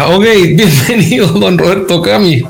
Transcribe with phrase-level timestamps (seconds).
[0.00, 0.24] ok,
[0.54, 2.42] bienvenido, don Roberto Cami.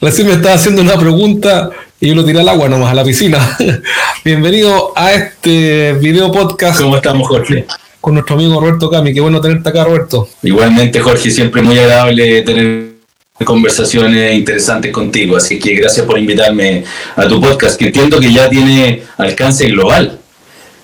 [0.00, 1.70] Recién me estaba haciendo una pregunta
[2.00, 3.56] y yo lo tiré al agua nomás, a la piscina.
[4.24, 6.80] bienvenido a este video podcast.
[6.80, 7.66] ¿Cómo estamos, Jorge?
[8.00, 9.12] Con nuestro amigo Roberto Cami.
[9.12, 10.28] Qué bueno tenerte acá, Roberto.
[10.42, 12.92] Igualmente, Jorge, siempre muy agradable tener
[13.44, 15.36] conversaciones interesantes contigo.
[15.36, 16.84] Así que gracias por invitarme
[17.16, 20.17] a tu podcast, que entiendo que ya tiene alcance global.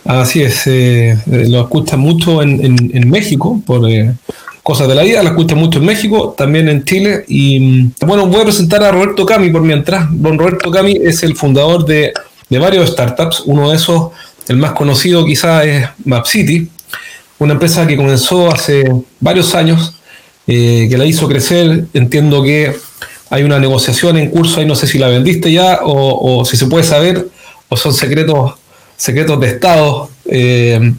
[0.05, 4.13] Así es, eh, lo escuchan mucho en, México por eh,
[4.63, 7.25] cosas de la vida, lo escuchan mucho en México, también en Chile.
[7.27, 10.07] Y mm, bueno, voy a presentar a Roberto Cami por mientras.
[10.11, 12.13] Don Roberto Cami es el fundador de,
[12.51, 13.45] de varios startups.
[13.47, 14.11] Uno de esos,
[14.49, 16.69] el más conocido quizás es MapCity,
[17.39, 18.85] una empresa que comenzó hace
[19.21, 19.95] varios años,
[20.47, 21.87] eh, que la hizo crecer.
[21.95, 22.77] Entiendo que
[23.31, 26.59] hay una negociación en curso ahí, no sé si la vendiste ya o, o si
[26.59, 27.27] se puede saber,
[27.71, 28.53] o son secretos
[28.97, 30.09] secretos de Estado.
[30.27, 30.95] Eh,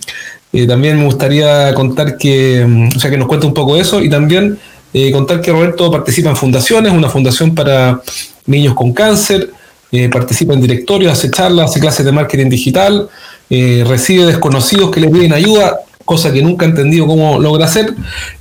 [0.68, 4.58] también me gustaría contar que, o sea, que nos cuente un poco eso y también
[4.94, 8.02] eh, contar que Roberto participa en fundaciones, una fundación para
[8.46, 9.50] niños con cáncer,
[9.92, 13.10] eh, participa en directorios, hace charlas, hace clases de marketing digital,
[13.50, 17.94] recibe desconocidos que le piden ayuda, cosa que nunca ha entendido cómo logra hacer,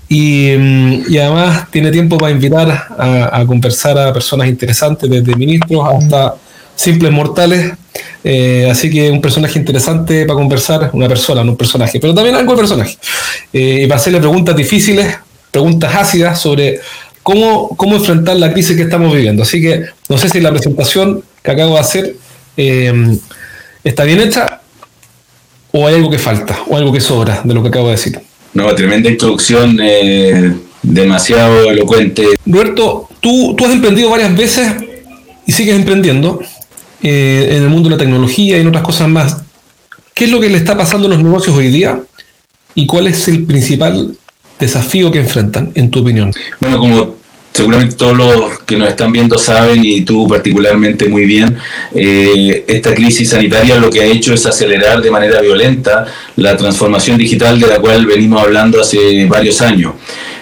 [0.09, 0.53] y,
[1.09, 6.37] y además tiene tiempo para invitar a, conversar a personas interesantes, desde ministros hasta
[6.77, 7.73] simples mortales.
[8.23, 12.35] Eh, así que un personaje interesante para conversar, una persona, no un personaje, pero también
[12.35, 12.97] algo de personaje.
[13.53, 15.19] Eh, y para hacerle preguntas difíciles,
[15.51, 16.81] preguntas ácidas sobre
[17.23, 19.43] cómo, cómo enfrentar la crisis que estamos viviendo.
[19.43, 22.17] Así que no sé si la presentación que acabo de hacer
[22.57, 23.19] eh,
[23.85, 24.61] está bien hecha
[25.73, 28.21] o hay algo que falta o algo que sobra de lo que acabo de decir.
[28.55, 29.79] No, tremenda introducción,
[30.83, 32.25] demasiado elocuente.
[32.47, 34.73] Roberto, tú, tú has emprendido varias veces
[35.47, 36.41] y sigues emprendiendo.
[37.03, 39.39] Eh, en el mundo de la tecnología y en otras cosas más.
[40.15, 42.01] ¿Qué es lo que le está pasando a los negocios hoy día
[42.75, 44.17] y cuál es el principal
[44.59, 46.33] desafío que enfrentan, en tu opinión?
[46.61, 47.17] Bueno, como
[47.53, 51.57] seguramente todos los que nos están viendo saben y tú particularmente muy bien,
[51.95, 57.17] eh, esta crisis sanitaria lo que ha hecho es acelerar de manera violenta la transformación
[57.17, 59.95] digital de la cual venimos hablando hace varios años.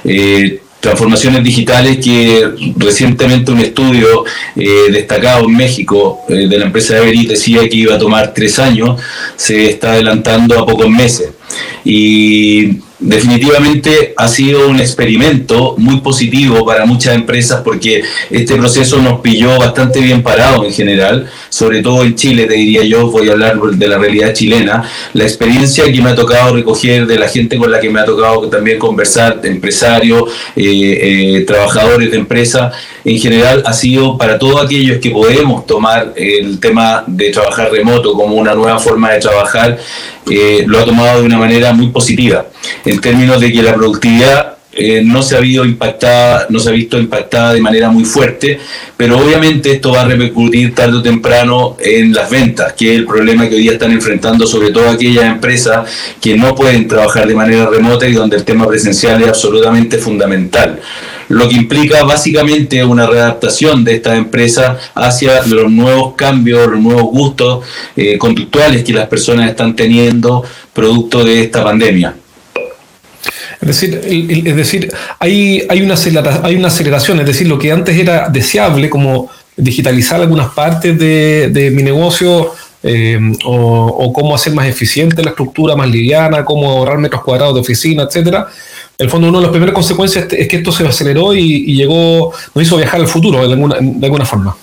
[0.05, 4.25] Eh, transformaciones digitales que recientemente un estudio
[4.57, 8.59] eh, destacado en México eh, de la empresa Everest decía que iba a tomar tres
[8.59, 9.01] años,
[9.37, 11.31] se está adelantando a pocos meses.
[11.85, 19.21] Y definitivamente ha sido un experimento muy positivo para muchas empresas porque este proceso nos
[19.21, 23.33] pilló bastante bien parado en general, sobre todo en Chile, te diría yo, voy a
[23.33, 27.57] hablar de la realidad chilena, la experiencia que me ha tocado recoger de la gente
[27.57, 32.75] con la que me ha tocado también conversar, empresarios, eh, eh, trabajadores de empresas,
[33.05, 38.13] en general ha sido para todos aquellos que podemos tomar el tema de trabajar remoto
[38.15, 39.79] como una nueva forma de trabajar,
[40.31, 42.47] eh, lo ha tomado de una manera muy positiva,
[42.85, 46.73] en términos de que la productividad eh, no se ha habido impactada, no se ha
[46.73, 48.59] visto impactada de manera muy fuerte,
[48.97, 53.05] pero obviamente esto va a repercutir tarde o temprano en las ventas, que es el
[53.05, 55.91] problema que hoy día están enfrentando sobre todo aquellas empresas
[56.21, 60.81] que no pueden trabajar de manera remota y donde el tema presencial es absolutamente fundamental
[61.33, 67.05] lo que implica básicamente una readaptación de esta empresa hacia los nuevos cambios, los nuevos
[67.05, 67.65] gustos
[67.97, 70.45] eh, conductuales que las personas están teniendo
[70.75, 72.15] producto de esta pandemia.
[73.63, 74.01] Es decir,
[74.47, 75.95] es decir hay, hay, una
[76.43, 81.73] hay una aceleración, es decir, lo que antes era deseable, como digitalizar algunas partes de,
[81.73, 86.99] mi negocio eh, o, o, cómo hacer más eficiente la estructura, más liviana, cómo ahorrar
[86.99, 88.49] metros cuadrados de oficina, etcétera,
[89.03, 92.65] el fondo, una de las primeras consecuencias es que esto se aceleró y, llegó, nos
[92.65, 94.57] hizo viajar al futuro de alguna, de alguna forma.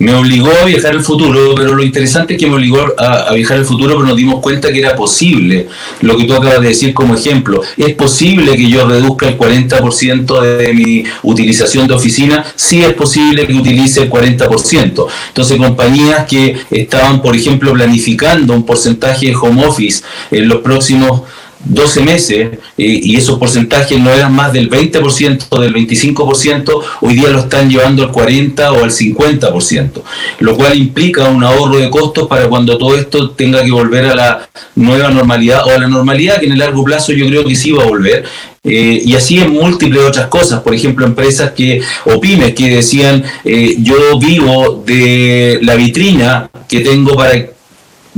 [0.00, 3.58] Me obligó a viajar al futuro, pero lo interesante es que me obligó a, viajar
[3.58, 5.68] al futuro, pero nos dimos cuenta que era posible,
[6.00, 10.40] lo que tú acabas de decir como ejemplo, es posible que yo reduzca el 40%
[10.56, 15.06] de mi utilización de oficina, sí es posible que utilice el 40%.
[15.28, 21.22] Entonces, compañías que estaban, por ejemplo, planificando un porcentaje de home office en los próximos
[21.64, 27.28] 12 meses y esos porcentajes no eran más del 20% o del 25%, hoy día
[27.28, 30.02] lo están llevando al 40 o al 50%,
[30.40, 34.14] lo cual implica un ahorro de costos para cuando todo esto tenga que volver a
[34.14, 37.54] la nueva normalidad o a la normalidad que en el largo plazo yo creo que
[37.54, 38.24] sí va a volver.
[38.62, 43.24] Eh, y así en múltiples otras cosas, por ejemplo, empresas que, o pymes que decían,
[43.44, 47.32] eh, yo vivo de la vitrina que tengo para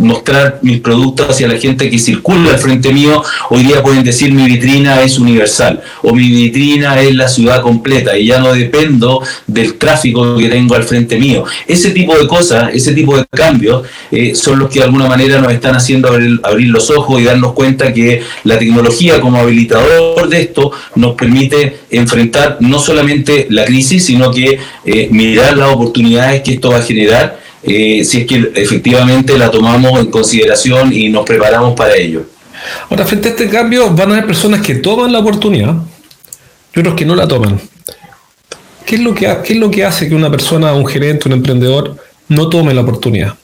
[0.03, 4.33] mostrar mis productos hacia la gente que circula al frente mío, hoy día pueden decir
[4.33, 9.23] mi vitrina es universal o mi vitrina es la ciudad completa y ya no dependo
[9.47, 11.45] del tráfico que tengo al frente mío.
[11.67, 15.41] Ese tipo de cosas, ese tipo de cambios eh, son los que de alguna manera
[15.41, 20.29] nos están haciendo abrir, abrir los ojos y darnos cuenta que la tecnología como habilitador
[20.29, 26.43] de esto nos permite enfrentar no solamente la crisis, sino que eh, mirar las oportunidades
[26.43, 31.09] que esto va a generar eh, si es que efectivamente la tomamos en consideración y
[31.09, 32.25] nos preparamos para ello.
[32.91, 35.75] Ahora, frente a este cambio, van a haber personas que toman la oportunidad
[36.75, 37.61] y otros que no la toman.
[38.85, 41.35] ¿Qué es lo que, qué es lo que hace que una persona, un gerente, un
[41.35, 41.97] emprendedor,
[42.29, 43.35] no tome la oportunidad?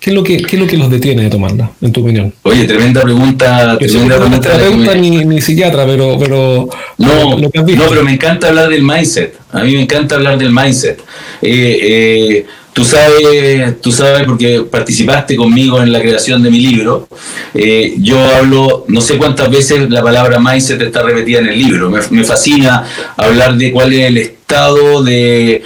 [0.00, 2.32] ¿Qué es, lo que, ¿Qué es lo que los detiene de tomarla, en tu opinión?
[2.44, 3.76] Oye, tremenda pregunta.
[3.78, 9.34] Tremenda pregunta, ni, ni, psiquiatra, pero, pero no, no, pero me encanta hablar del mindset.
[9.52, 11.00] A mí me encanta hablar del mindset.
[11.42, 17.08] Eh, eh, Tú sabes, tú sabes porque participaste conmigo en la creación de mi libro.
[17.52, 21.90] Eh, yo hablo, no sé cuántas veces la palabra mindset está repetida en el libro.
[21.90, 22.84] Me, fascina
[23.16, 25.62] hablar de cuál es el estado de,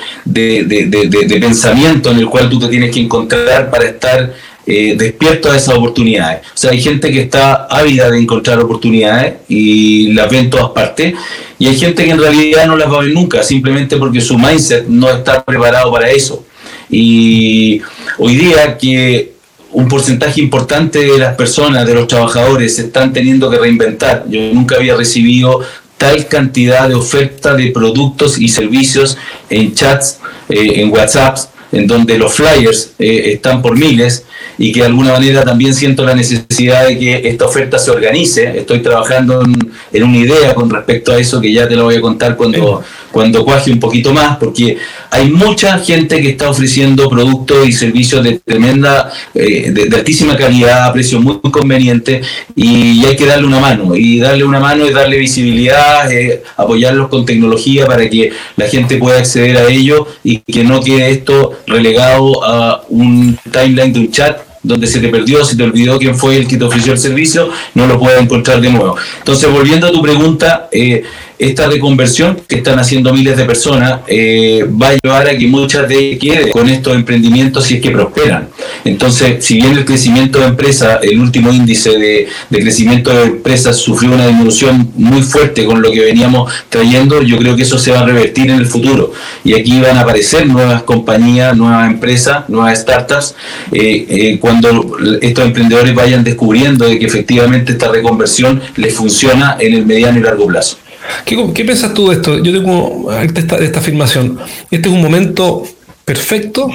[1.40, 4.34] pensamiento en el cual tú te tienes que encontrar para estar
[4.66, 6.40] eh, despierto a esas oportunidades.
[6.54, 10.70] O sea, hay gente que está ávida de encontrar oportunidades y las ve en todas
[10.70, 11.14] partes.
[11.58, 14.38] Y hay gente que en realidad no las va a ver nunca, simplemente porque su
[14.38, 16.46] mindset no está preparado para eso.
[16.90, 17.80] Y
[18.18, 19.34] hoy día que
[19.72, 24.24] un porcentaje importante de las personas, de los trabajadores, se están teniendo que reinventar.
[24.28, 25.60] Yo nunca había recibido
[25.98, 29.16] tal cantidad de oferta de productos y servicios
[29.50, 31.38] en chats, eh, en WhatsApp,
[31.72, 34.24] en donde los flyers eh, están por miles
[34.58, 38.58] y que de alguna manera también siento la necesidad de que esta oferta se organice.
[38.58, 42.00] Estoy trabajando en, una idea con respecto a eso que ya te lo voy a
[42.00, 44.76] contar cuando, cuando cuaje un poquito más, porque
[45.10, 50.88] hay mucha gente que está ofreciendo productos y servicios de tremenda, eh, de, altísima calidad,
[50.88, 52.20] a precio muy, conveniente,
[52.54, 53.94] y hay que darle una mano.
[53.94, 56.08] Y darle una mano es darle visibilidad,
[56.56, 61.10] apoyarlos con tecnología para que la gente pueda acceder a ello y que no quede
[61.10, 65.98] esto relegado a un timeline de un chat donde se te perdió, se te olvidó
[65.98, 68.96] quién fue el que te ofreció el servicio, no lo puedes encontrar de nuevo.
[69.18, 71.04] Entonces, volviendo a tu pregunta, eh,
[71.38, 75.88] esta reconversión que están haciendo miles de personas eh, va a llevar a que muchas
[75.88, 78.48] de ellas queden con estos emprendimientos si es que prosperan.
[78.84, 84.12] Entonces, si bien el crecimiento de empresas, el último índice de, crecimiento de empresas sufrió
[84.12, 88.00] una disminución muy fuerte con lo que veníamos trayendo, yo creo que eso se va
[88.00, 89.12] a revertir en el futuro.
[89.42, 93.34] Y aquí van a aparecer nuevas compañías, nuevas empresas, nuevas startups,
[93.72, 99.74] eh, eh, cuando estos emprendedores vayan descubriendo de que efectivamente esta reconversión les funciona en
[99.74, 100.78] el mediano y largo plazo.
[101.24, 102.38] ¿Qué, ¿Qué, piensas tú de esto?
[102.42, 104.38] Yo tengo esta, afirmación.
[104.70, 105.64] Este es un momento
[106.04, 106.68] perfecto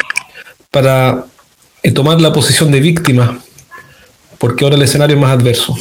[0.71, 1.25] para
[1.83, 3.39] eh, tomar la posición de víctima,
[4.37, 5.75] porque ahora el escenario es más adverso.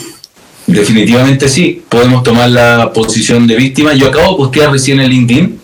[0.67, 3.95] Definitivamente sí, podemos tomar la posición de víctima.
[3.95, 5.61] Yo acabo de postear recién en LinkedIn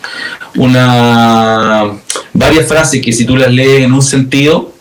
[0.56, 1.92] una
[2.32, 4.73] varias frases que si tú las lees en un sentido,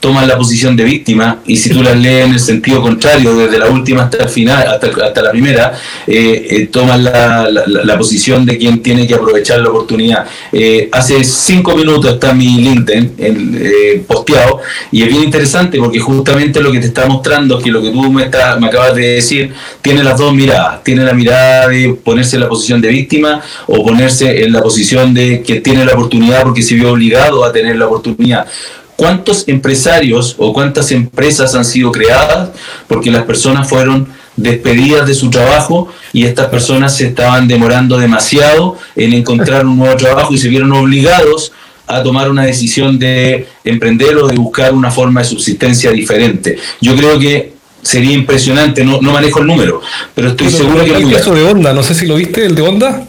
[0.00, 3.58] toman la posición de víctima y si tú las lees en el sentido contrario, desde
[3.58, 5.72] la última hasta el final, hasta, hasta la primera,
[6.06, 10.26] eh, eh toman la, la, posición de quien tiene que aprovechar la oportunidad.
[10.52, 14.60] Eh, hace cinco minutos está mi LinkedIn eh, posteado
[14.92, 17.90] y es bien interesante porque justamente lo que te está mostrando es que lo que
[17.90, 19.52] tú me, está, me acabas de decir
[19.82, 20.84] tiene las dos miradas.
[20.84, 25.12] Tiene la mirada de ponerse en la posición de víctima o ponerse en la posición
[25.12, 28.46] de que tiene la oportunidad porque se vio obligado a tener la oportunidad.
[28.98, 32.50] ¿Cuántos empresarios o cuántas empresas han sido creadas
[32.88, 38.76] porque las personas fueron despedidas de su trabajo y estas personas se estaban demorando demasiado
[38.96, 41.52] en encontrar un nuevo trabajo y se vieron obligados
[41.86, 46.58] a tomar una decisión de emprender o de buscar una forma de subsistencia diferente.
[46.80, 49.80] Yo creo que sería impresionante, no, manejo el número,
[50.12, 50.96] pero estoy seguro que...
[50.96, 53.07] El caso de Honda, no sé si lo viste, el de Honda.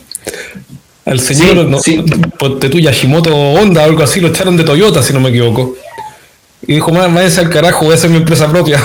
[1.10, 5.20] Al señor, sí, de tu Yashimoto Honda, algo así, lo echaron de Toyota, si no
[5.20, 5.76] me equivoco.
[6.68, 8.80] Y dijo, váyanse al carajo, voy a hacer mi empresa propia.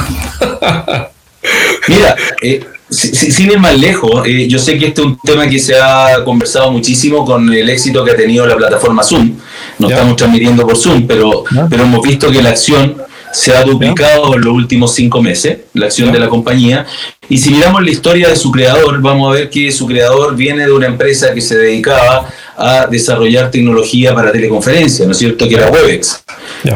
[1.89, 5.59] Mira, eh, sin ir más lejos, eh, yo sé que este es un tema que
[5.59, 9.37] se ha conversado muchísimo con el éxito que ha tenido la plataforma Zoom.
[9.79, 12.97] No estamos transmitiendo por Zoom, pero, pero hemos visto que la acción
[13.35, 16.87] se ha duplicado en los últimos cinco meses, la acción de la compañía.
[17.29, 20.65] Y si miramos la historia de su creador, vamos a ver que su creador viene
[20.65, 25.49] de una empresa que se dedicaba a desarrollar tecnología para teleconferencia, ¿no es cierto?
[25.49, 26.25] Que era Webex,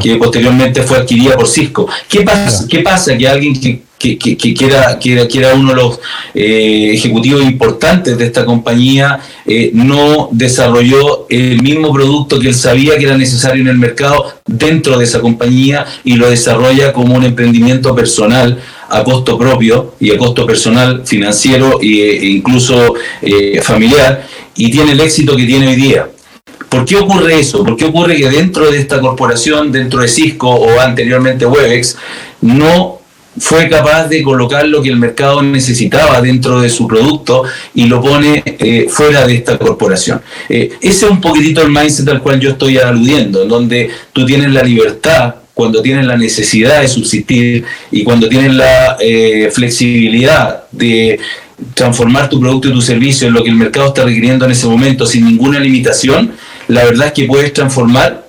[0.03, 1.89] que posteriormente fue adquirida por Cisco.
[2.09, 2.67] ¿Qué pasa?
[2.69, 3.17] ¿Qué pasa?
[3.17, 4.19] Que alguien que que,
[4.61, 6.01] era, que, era, uno de los
[6.35, 12.97] eh, ejecutivos importantes de esta compañía, eh, no desarrolló el mismo producto que él sabía
[12.97, 17.25] que era necesario en el mercado dentro de esa compañía y lo desarrolla como un
[17.25, 24.27] emprendimiento personal a costo propio y a costo personal, financiero e incluso eh, familiar,
[24.57, 26.09] y tiene el éxito que tiene hoy día.
[26.69, 27.65] ¿Por qué ocurre eso?
[27.65, 31.97] ¿Por qué ocurre que dentro de esta corporación, dentro de Cisco o anteriormente Webex,
[32.43, 32.98] no
[33.41, 38.01] fue capaz de colocar lo que el mercado necesitaba dentro de su producto y lo
[38.01, 40.21] pone eh, fuera de esta corporación.
[40.49, 44.25] Eh, ese es un poquitito el mindset al cual yo estoy aludiendo, en donde tú
[44.25, 50.65] tienes la libertad cuando tienes la necesidad de subsistir y cuando tienes la eh, flexibilidad
[50.71, 51.19] de
[51.75, 54.69] transformar tu producto y tu servicio en lo que el mercado está requiriendo en ese
[54.69, 56.33] momento sin ninguna limitación,
[56.69, 58.29] la verdad es que puedes transformar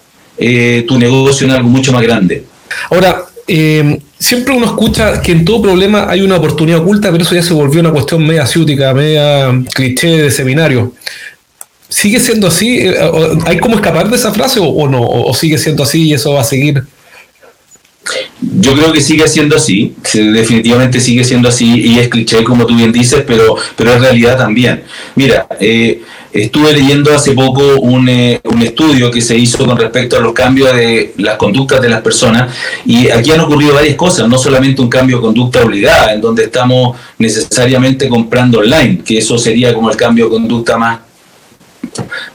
[0.88, 2.46] tu negocio en algo mucho más grande.
[2.90, 7.34] Ahora, eh, siempre uno escucha que en todo problema hay una oportunidad oculta, pero eso
[7.34, 10.94] ya se volvió una cuestión media ciútica, media cliché de seminario.
[11.88, 12.78] ¿Sigue siendo así?
[12.80, 12.96] Eh,
[13.46, 15.02] ¿Hay cómo escapar de esa frase o, no?
[15.02, 16.84] ¿O sigue siendo así y eso va a seguir?
[18.42, 22.76] Yo creo que sigue siendo así, definitivamente sigue siendo así y es cliché como tú
[22.76, 24.84] bien dices, pero, pero es realidad también.
[25.16, 26.02] Mira, eh,
[26.32, 27.64] Estuve leyendo hace poco
[28.08, 31.90] eh, un, estudio que se hizo con respecto a los cambios de las conductas de
[31.90, 36.14] las personas y aquí han ocurrido varias cosas, no solamente un cambio de conducta obligada,
[36.14, 41.00] en donde estamos necesariamente comprando online, que eso sería como el cambio de conducta más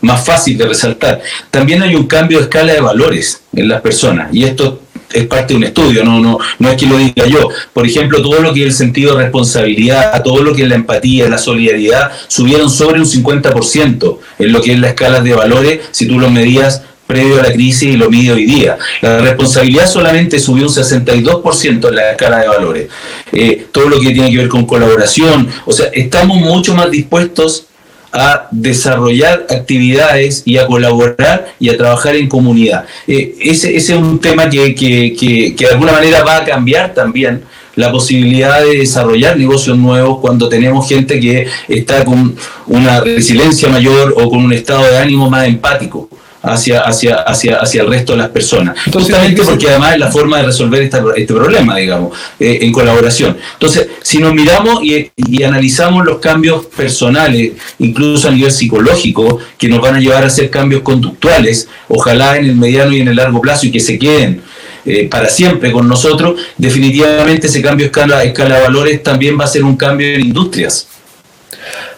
[0.01, 1.23] más fácil de resaltar.
[1.51, 4.81] También hay un cambio de escala de valores en las personas y esto
[5.15, 7.49] es parte de un estudio, no, no, no es que lo diga yo.
[7.73, 10.75] Por ejemplo, todo lo que es el sentido de responsabilidad, todo lo que es la
[10.75, 15.81] empatía, la solidaridad, subieron sobre un 50% en lo que es la escala de valores,
[15.93, 18.79] si tú lo medías previo a la crisis y lo mide hoy día.
[19.03, 22.89] La responsabilidad solamente subió un 62% en la escala de valores.
[23.33, 27.67] Eh, todo lo que tiene que ver con colaboración, o sea, estamos mucho más dispuestos
[28.15, 32.87] a desarrollar actividades y a colaborar y a trabajar en comunidad.
[33.07, 36.45] Eh, ese, ese, es un tema que, que, que, que de alguna manera va a
[36.45, 37.43] cambiar también
[37.75, 42.37] la posibilidad de desarrollar negocios nuevos cuando tenemos gente que está con
[42.69, 46.09] una resiliencia mayor o con un estado de ánimo más empático
[46.45, 48.77] hacia, hacia, hacia, hacia el resto de las personas.
[48.93, 53.37] Justamente porque además es la forma de resolver este problema, digamos, eh, en colaboración.
[53.55, 55.11] Entonces, si nos miramos y,
[55.43, 60.51] analizamos los cambios personales, incluso a nivel psicológico, que nos van a llevar a hacer
[60.51, 64.43] cambios conductuales, ojalá en el mediano y en el largo plazo y que se queden
[64.87, 69.49] eh, para siempre con nosotros, definitivamente ese cambio escala, escala de valores también va a
[69.49, 70.89] ser un cambio en industrias.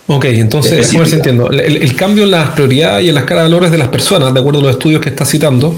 [0.08, 1.50] Ok, entonces, ¿cómo se entiendo?
[1.50, 4.38] El, cambio en las prioridades y en las caras de valores de las personas, de
[4.38, 5.74] acuerdo a los estudios que está citando,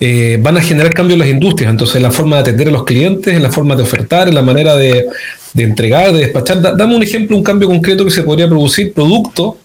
[0.00, 1.70] eh, van a generar cambios en las industrias.
[1.70, 4.34] Entonces, en la forma de atender a los clientes, en la forma de ofertar, en
[4.34, 5.06] la manera de,
[5.56, 6.60] entregar, de despachar.
[6.60, 9.56] dame un ejemplo, un cambio concreto que se podría producir producto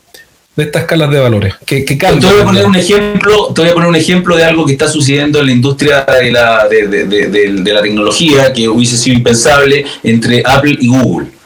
[0.55, 1.55] de estas escalas de valores.
[1.65, 4.45] Que, que te voy a poner un ejemplo, te voy a poner un ejemplo de
[4.45, 8.97] algo que está sucediendo en la industria de la, de, de la tecnología que hubiese
[8.97, 11.38] sido impensable entre Apple y Google.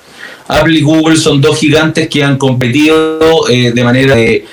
[0.47, 4.45] Apple y Google son dos gigantes que han competido eh, de manera de,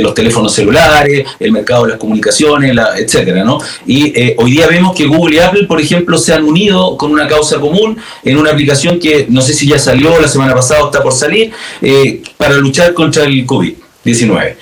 [0.00, 3.58] los teléfonos celulares, el mercado de las comunicaciones, la, etcétera, ¿no?
[3.86, 7.10] Y eh, hoy día vemos que Google y Apple, por ejemplo, se han unido con
[7.10, 10.84] una causa común en una aplicación que no sé si ya salió la semana pasada
[10.84, 14.56] o está por salir, eh, para luchar contra el COVID-19.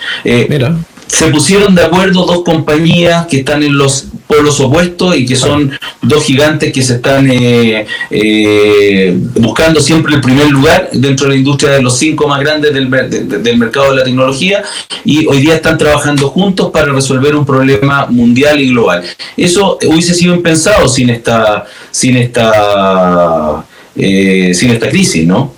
[0.49, 5.37] Mira se pusieron de acuerdo dos compañías que están en los polos opuestos y que
[5.37, 5.71] son
[6.03, 11.39] dos gigantes que se están eh, eh, buscando siempre el primer lugar dentro de la
[11.39, 14.65] industria de los cinco más grandes del, del mercado de la tecnología
[15.05, 19.05] y hoy día están trabajando juntos para resolver un problema mundial y global.
[19.37, 25.56] Eso hubiese sido impensado sin esta, sin esta, eh, sin esta crisis, ¿no?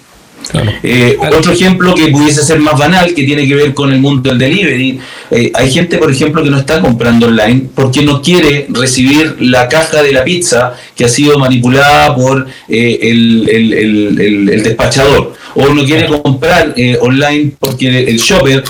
[0.82, 4.30] Eh, otro ejemplo que pudiese ser más banal, que tiene que ver con el mundo
[4.30, 4.98] del delivery.
[5.30, 9.68] Eh, hay gente, por ejemplo, que no está comprando online porque no quiere recibir la
[9.68, 15.34] caja de la pizza que ha sido manipulada por eh, el, despachador.
[15.54, 18.62] O no quiere comprar online porque el shopper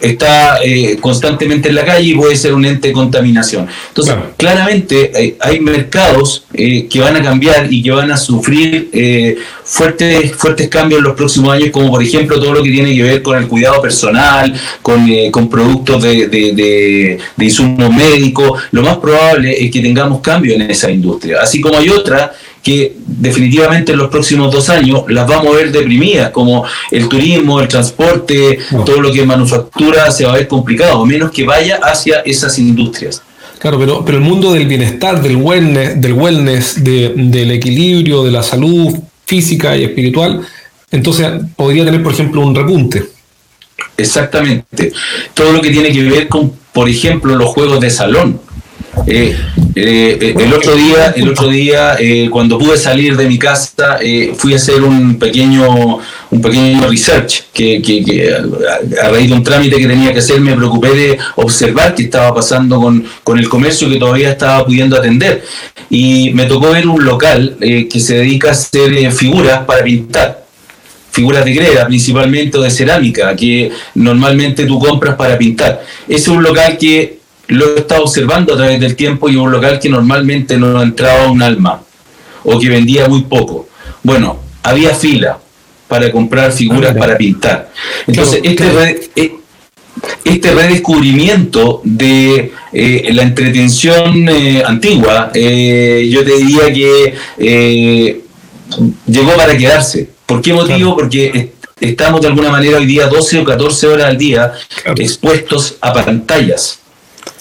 [0.00, 3.66] está eh, constantemente en la calle y puede ser un ente de contaminación.
[3.88, 9.36] Entonces, claramente hay, mercados eh, que van a cambiar y que van a sufrir eh,
[9.66, 13.02] fuertes, fuertes cambios en los próximos años, como por ejemplo todo lo que tiene que
[13.02, 18.62] ver con el cuidado personal, con, con productos de, de, de insumos médicos.
[18.70, 21.38] Lo más probable es que tengamos cambios en esa industria.
[21.42, 22.30] Así como hay otras
[22.62, 27.60] que definitivamente en los próximos dos años las vamos a ver deprimidas, como el turismo,
[27.60, 31.78] el transporte, todo lo que es manufactura se va a ver complicado, menos que vaya
[31.82, 33.22] hacia esas industrias.
[33.58, 38.42] Claro, pero, pero el mundo del bienestar, del wellness, del wellness, del equilibrio, de la
[38.42, 38.96] salud
[39.26, 40.46] física y espiritual,
[40.90, 43.04] entonces podría tener, por ejemplo, un repunte.
[43.96, 44.92] Exactamente.
[45.34, 48.40] Todo lo que tiene que ver con, por ejemplo, los juegos de salón.
[49.08, 49.36] Eh,
[49.76, 53.98] eh, el otro día, el otro día eh, cuando pude salir de mi casa,
[54.36, 58.34] fui a hacer un pequeño, un pequeño research que,
[59.00, 62.34] a, raíz de un trámite que tenía que hacer me preocupé de observar qué estaba
[62.34, 65.44] pasando con, con el comercio que todavía estaba pudiendo atender.
[65.88, 70.46] Y me tocó ver un local que se dedica a hacer figuras para pintar
[71.12, 75.82] figuras de greda principalmente de cerámica que normalmente tú compras para pintar.
[76.06, 77.15] Es un local que
[77.48, 81.30] lo he estado observando a través del tiempo y un local que normalmente no entraba
[81.30, 81.82] un alma
[82.44, 83.68] o que vendía muy poco.
[84.02, 85.38] Bueno, había fila
[85.88, 87.70] para comprar figuras ah, para pintar.
[88.06, 89.34] Entonces, este, eh,
[90.24, 98.20] este redescubrimiento de eh, la entretención eh, antigua, yo te diría que
[99.06, 100.10] llegó para quedarse.
[100.26, 100.96] ¿Por qué motivo?
[100.96, 104.52] Porque estamos de alguna manera hoy día 12 o 14 horas al día
[104.96, 106.80] expuestos a pantallas.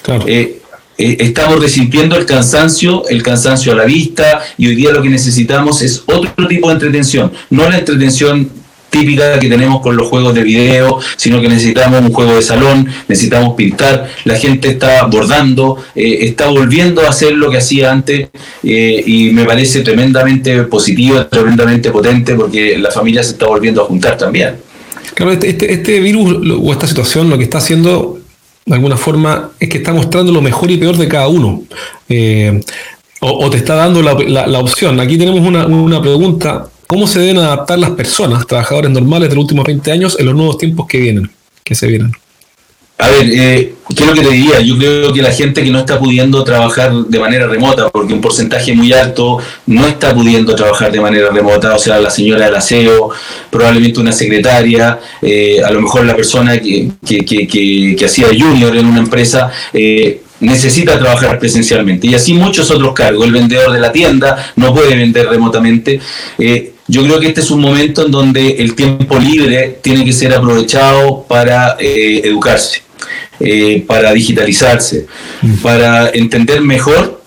[0.07, 0.59] Eh,
[0.97, 5.09] eh, estamos resintiendo el cansancio, el cansancio a la vista, y hoy día lo que
[5.09, 8.50] necesitamos es otro tipo de entretención, no la entretención
[8.89, 12.88] típica que tenemos con los juegos de video, sino que necesitamos un juego de salón,
[13.09, 18.29] necesitamos pintar, la gente está bordando, eh, está volviendo a hacer lo que hacía antes
[18.63, 24.17] y me parece tremendamente positivo, tremendamente potente porque la familia se está volviendo a juntar
[24.17, 24.55] también.
[25.13, 28.19] Claro, este, este, este virus o esta situación lo que está haciendo
[28.65, 31.63] de alguna forma, es que está mostrando lo mejor y peor de cada uno.
[32.10, 32.62] Eh,
[33.22, 35.00] o, te está dando la, opción.
[35.00, 36.67] Aquí tenemos una, una, pregunta.
[36.88, 40.36] ¿Cómo se deben adaptar las personas, trabajadores normales de los últimos 20 años, en los
[40.36, 41.31] nuevos tiempos que vienen,
[41.63, 42.12] que se vienen?
[42.98, 44.59] A ver, eh, ¿qué es lo que te diría?
[44.59, 48.21] Yo creo que la gente que no está pudiendo trabajar de manera remota, porque un
[48.21, 52.55] porcentaje muy alto no está pudiendo trabajar de manera remota, o sea, la señora del
[52.55, 53.09] aseo,
[53.49, 58.75] probablemente una secretaria, eh, a lo mejor la persona que, que, que, que, hacía junior
[58.75, 62.07] en una empresa, eh, necesita trabajar presencialmente.
[62.07, 63.25] Y así muchos otros cargos.
[63.25, 65.99] El vendedor de la tienda no puede vender remotamente.
[66.37, 70.13] Eh, yo creo que este es un momento en donde el tiempo libre tiene que
[70.13, 72.85] ser aprovechado para eh, educarse.
[73.39, 75.08] Eh, para digitalizarse,
[75.42, 75.56] mm.
[75.56, 77.22] para entender mejor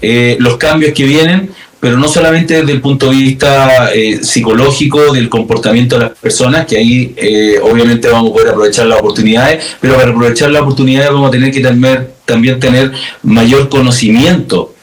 [0.00, 5.12] eh, los cambios que vienen, pero no solamente desde el punto de vista eh, psicológico
[5.12, 7.14] del comportamiento de las personas, que ahí
[7.62, 11.52] obviamente vamos a poder aprovechar las oportunidades, pero para aprovechar las oportunidades vamos a tener
[11.52, 12.92] que también tener
[13.22, 14.74] mayor conocimiento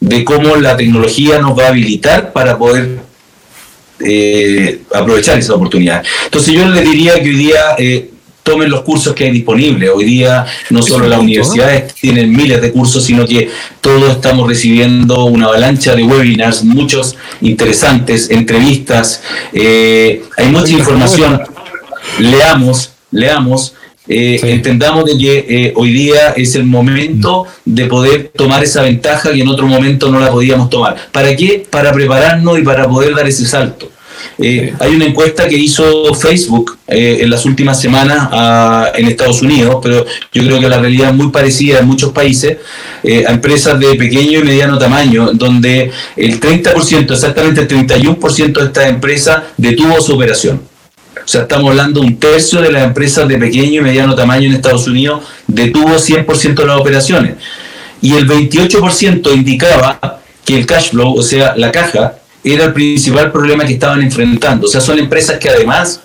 [0.00, 2.98] de cómo la tecnología nos va a habilitar para poder
[4.94, 6.04] aprovechar esa oportunidad.
[6.26, 7.60] Entonces yo le diría que hoy día
[8.46, 9.90] tomen los cursos que hay disponibles.
[9.92, 15.24] Hoy día no solo las universidades tienen miles de cursos, sino que todos estamos recibiendo
[15.24, 19.20] una avalancha de webinars, muchos interesantes, entrevistas,
[19.52, 21.42] eh, hay mucha información.
[22.20, 23.74] Leamos, leamos.
[24.08, 29.32] Eh, entendamos de que eh, hoy día es el momento de poder tomar esa ventaja
[29.32, 30.94] que en otro momento no la podíamos tomar.
[31.10, 31.66] ¿Para qué?
[31.68, 33.90] Para prepararnos y para poder dar ese salto.
[34.38, 39.40] Eh, hay una encuesta que hizo Facebook eh, en las últimas semanas ah, en Estados
[39.40, 42.58] Unidos, pero yo creo que la realidad es muy parecida en muchos países,
[43.02, 48.66] eh, a empresas de pequeño y mediano tamaño, donde el 30%, exactamente el 31% de
[48.66, 50.60] estas empresas detuvo su operación.
[51.14, 54.54] O sea, estamos hablando un tercio de las empresas de pequeño y mediano tamaño en
[54.54, 57.34] Estados Unidos detuvo 100% de las operaciones.
[58.02, 62.18] Y el 28% indicaba que el cash flow, o sea, la caja,
[62.52, 64.66] era el principal problema que estaban enfrentando.
[64.66, 66.00] O sea, son empresas que además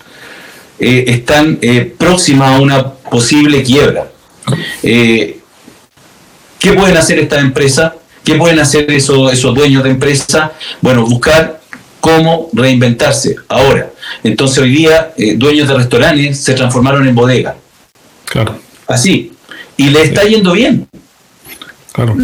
[0.80, 4.12] eh, están eh, próximas a una posible quiebra.
[4.82, 5.40] Eh,
[6.58, 7.94] ¿Qué pueden hacer estas empresas?
[8.24, 10.52] ¿Qué pueden hacer esos, esos dueños de empresa?
[10.82, 11.62] Bueno, buscar
[12.00, 13.36] cómo reinventarse.
[13.48, 13.92] Ahora,
[14.24, 17.56] entonces hoy día dueños de restaurantes se transformaron en bodega.
[18.26, 18.60] Claro.
[18.88, 19.34] Así.
[19.78, 20.88] Y le está yendo bien.
[21.92, 22.16] Claro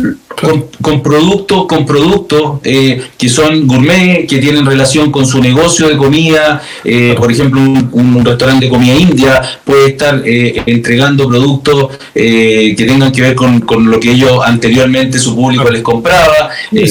[0.82, 5.98] con, productos con productos eh, que son gourmet, que tienen relación con su negocio de
[5.98, 6.62] comida.
[6.84, 13.12] Eh, por ejemplo, un, restaurante de comida india puede estar eh, entregando productos que tengan
[13.12, 16.50] que ver con, lo que ellos anteriormente su público les compraba.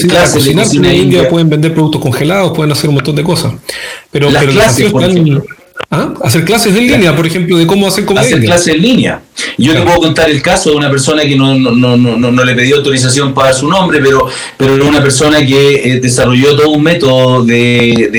[0.09, 3.53] clases de cocina india, pueden vender productos congelados, pueden hacer un montón de cosas.
[4.11, 4.93] Pero, las clases,
[5.89, 6.13] ¿Ah?
[6.25, 8.27] Hacer clases en línea, por ejemplo, de cómo hacer comedia.
[8.27, 9.23] Hacer clases en línea.
[9.57, 12.55] Yo te puedo contar el caso de una persona que no, no, no, no, le
[12.55, 17.45] pidió autorización para su nombre, pero, pero una persona que eh, desarrolló todo un método
[17.45, 18.11] de,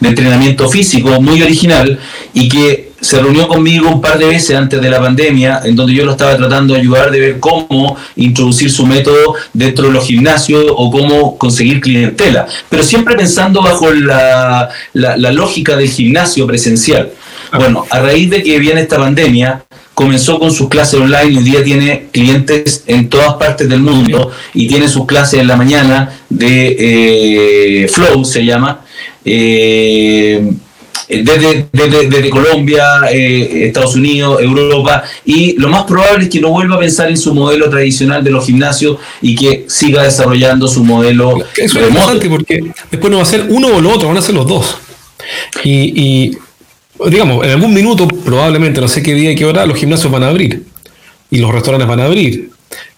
[0.00, 1.98] de, entrenamiento físico muy original
[2.34, 5.94] y que se reunió conmigo un par de veces antes de la pandemia, en donde
[5.94, 10.06] yo lo estaba tratando de ayudar de ver cómo introducir su método dentro de los
[10.06, 17.10] gimnasios o cómo conseguir clientela, pero siempre pensando bajo la, la lógica del gimnasio presencial.
[17.52, 21.44] Bueno, a raíz de que viene esta pandemia, comenzó con sus clases online y hoy
[21.44, 26.10] día tiene clientes en todas partes del mundo y tiene sus clases en la mañana
[26.28, 26.76] de
[27.84, 28.80] eh, Flow, se llama.
[29.24, 30.52] Eh,
[31.08, 36.76] desde, desde, Colombia, eh, Estados Unidos, Europa, y lo más probable es que no vuelva
[36.76, 41.38] a pensar en su modelo tradicional de los gimnasios y que siga desarrollando su modelo.
[41.56, 44.22] Eso es importante porque después no va a ser uno o lo otro, van a
[44.22, 44.78] ser los dos.
[45.64, 46.36] y
[47.10, 50.22] digamos, en algún minuto, probablemente, no sé qué día y qué hora, los gimnasios van
[50.22, 50.64] a abrir
[51.30, 52.50] y los restaurantes van a abrir.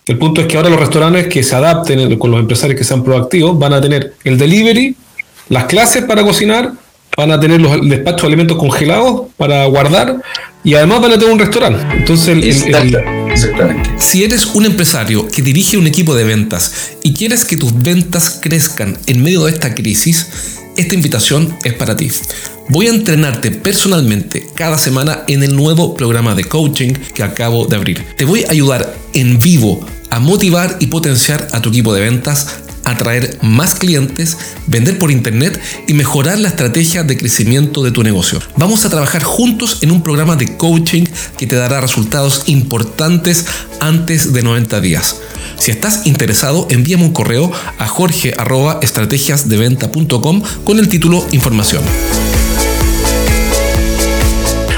[0.06, 3.04] El punto es que ahora los restaurantes que se adapten con los empresarios que sean
[3.04, 4.96] proactivos van a tener el delivery,
[5.50, 6.72] las clases para cocinar,
[7.18, 10.22] van a tener los despachos de alimentos congelados para guardar
[10.62, 11.84] y además van a tener un restaurante.
[11.96, 12.64] Entonces,
[13.32, 13.90] Exactamente.
[13.98, 18.38] Si eres un empresario que dirige un equipo de ventas y quieres que tus ventas
[18.40, 20.28] crezcan en medio de esta crisis,
[20.76, 22.08] esta invitación es para ti.
[22.68, 27.74] Voy a entrenarte personalmente cada semana en el nuevo programa de coaching que acabo de
[27.74, 28.04] abrir.
[28.16, 32.60] Te voy a ayudar en vivo a motivar y potenciar a tu equipo de ventas
[32.90, 38.40] atraer más clientes, vender por internet y mejorar la estrategia de crecimiento de tu negocio.
[38.56, 41.04] Vamos a trabajar juntos en un programa de coaching
[41.36, 43.46] que te dará resultados importantes
[43.80, 45.16] antes de 90 días.
[45.58, 51.82] Si estás interesado, envíame un correo a jorge.estrategiasdeventa.com con el título Información.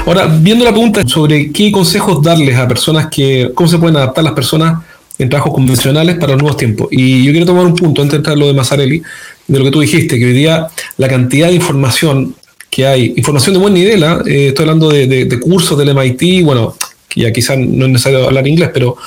[0.05, 4.23] Ahora, viendo la pregunta sobre qué consejos darles a personas que, cómo se pueden adaptar
[4.23, 4.83] las personas
[5.23, 6.87] en trabajos convencionales para los nuevos tiempos.
[6.91, 9.01] Y yo quiero tomar un punto antes de entrar lo de Mazzarelli,
[9.47, 12.35] de lo que tú dijiste, que hoy día la cantidad de información
[12.69, 14.23] que hay, información de buen nivel, ¿ah?
[14.25, 16.75] eh, estoy hablando de, de, cursos del MIT, bueno,
[17.15, 18.97] ya quizás no es necesario hablar inglés, pero,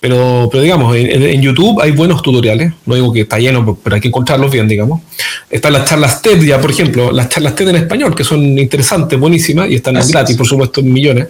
[0.00, 4.00] pero, pero digamos, en, YouTube hay buenos tutoriales, no digo que está lleno, pero hay
[4.00, 5.02] que encontrarlos bien, digamos.
[5.50, 9.18] Están las charlas TED ya, por ejemplo, las charlas TED en español, que son interesantes,
[9.18, 11.26] buenísimas, y están gratis, por supuesto, en millones.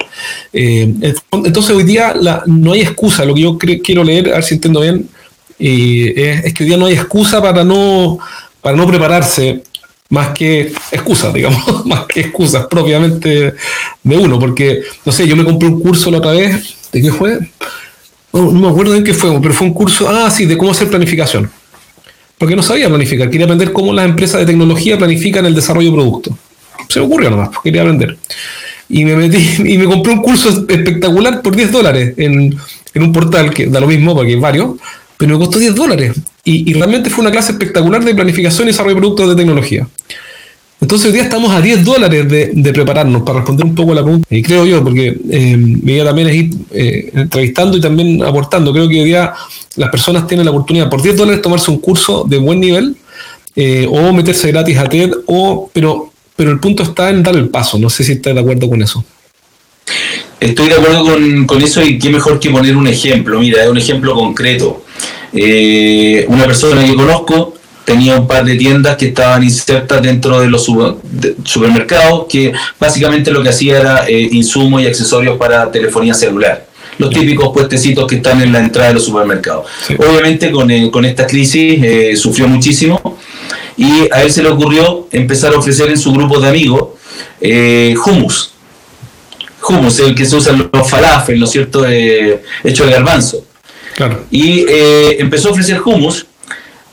[0.53, 0.95] Eh,
[1.33, 4.55] entonces hoy día la, no hay excusa, lo que yo quiero leer, a ver si
[4.55, 5.09] entiendo bien,
[5.59, 8.19] es, que hoy día no hay excusa para no,
[8.61, 9.63] para no prepararse
[10.09, 13.55] más que excusas, digamos, más que excusas propiamente
[14.03, 17.11] de uno, porque, no sé, yo me compré un curso la otra vez, ¿de qué
[17.11, 17.39] fue?
[18.33, 20.89] No, me acuerdo de qué fue, pero fue un curso, ah, sí, de cómo hacer
[20.89, 21.51] planificación.
[22.39, 25.97] Porque no sabía planificar, quería aprender cómo las empresas de tecnología planifican el desarrollo de
[25.97, 26.35] productos.
[26.89, 28.19] Se me ocurrió nomás, pues, quería aprender.
[28.89, 32.55] Y me metí y me compré un curso espectacular por 10 dólares en,
[32.95, 34.77] en un portal que da lo mismo porque hay varios,
[35.17, 36.13] pero me costó 10 dólares.
[36.49, 39.89] Y, realmente fue una clase espectacular de planificación y desarrollo de productos de tecnología.
[40.81, 44.03] Entonces hoy día estamos a 10 dólares de, prepararnos para responder un poco a la
[44.05, 44.29] pregunta.
[44.31, 48.73] Y creo yo, porque eh, mi idea también ir eh, entrevistando y también aportando.
[48.73, 49.35] Creo que hoy día
[49.75, 52.95] las personas tienen la oportunidad por 10 dólares tomarse un curso de buen nivel
[53.57, 57.49] eh, o meterse gratis a TED, o, pero, pero el punto está en dar el
[57.49, 57.77] paso.
[57.77, 59.05] No sé si estás de acuerdo con eso.
[60.39, 63.41] Estoy de acuerdo con, con eso y qué mejor que poner un ejemplo.
[63.41, 64.85] Mira, es un ejemplo concreto.
[65.39, 70.49] Eh, una persona que conozco tenía un par de tiendas que estaban insertas dentro de
[70.49, 70.69] los
[71.45, 76.67] supermercados, que básicamente lo que hacía era eh, insumos y accesorios para telefonía celular.
[76.99, 79.67] Los típicos puestecitos que están en la entrada de los supermercados.
[79.99, 83.19] Obviamente con, eh, con esta crisis sufrió muchísimo
[83.77, 86.89] y a él se le ocurrió empezar a ofrecer en su grupo de amigos
[88.07, 88.53] hummus.
[89.69, 93.46] Hummus, el que se usa en los falafel, ¿no es cierto?, hecho de garbanzo.
[94.31, 96.27] Y eh, empezó a ofrecer hummus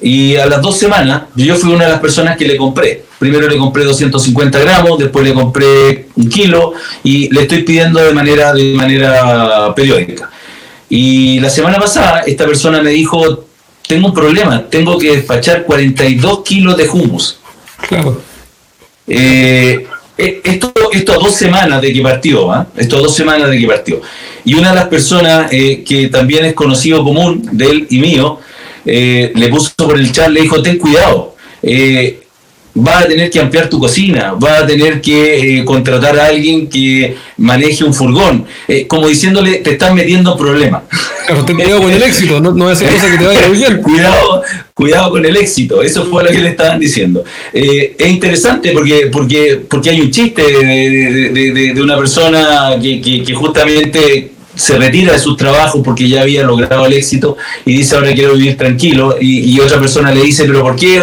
[0.02, 3.04] y a las dos semanas yo fui una de las personas que le compré.
[3.20, 8.14] Primero le compré 250 gramos, después le compré un kilo y le estoy pidiendo de
[8.14, 10.30] manera, de manera periódica.
[10.90, 13.46] Y la semana pasada esta persona me dijo,
[13.88, 17.40] tengo un problema, tengo que despachar 42 kilos de hummus.
[17.88, 18.22] Claro.
[19.08, 19.88] Eh,
[20.18, 22.68] esto, esto a dos semanas de que partió, ¿ah?
[22.78, 24.02] esto a dos semanas de que partió.
[24.46, 28.40] Y una de las personas eh, que también es conocido común de él y mío,
[28.86, 32.23] eh, le puso por el chat, le dijo, ten cuidado, eh,
[32.76, 36.68] vas a tener que ampliar tu cocina, vas a tener que eh, contratar a alguien
[36.68, 38.46] que maneje un furgón,
[38.88, 40.84] como diciéndole, te están metiendo problemas.
[41.26, 43.82] Claro, ten cuidado con el éxito, no, no es cosa que te vaya bien.
[43.82, 47.24] cuidado, cuidado con el éxito, eso fue lo que le estaban diciendo.
[47.54, 54.78] es interesante porque, porque, porque hay un chiste de, una persona que, que justamente se
[54.78, 58.58] retira de sus trabajos porque ya había logrado el éxito y dice ahora quiero vivir
[58.58, 61.02] tranquilo y, otra persona le dice pero ¿por qué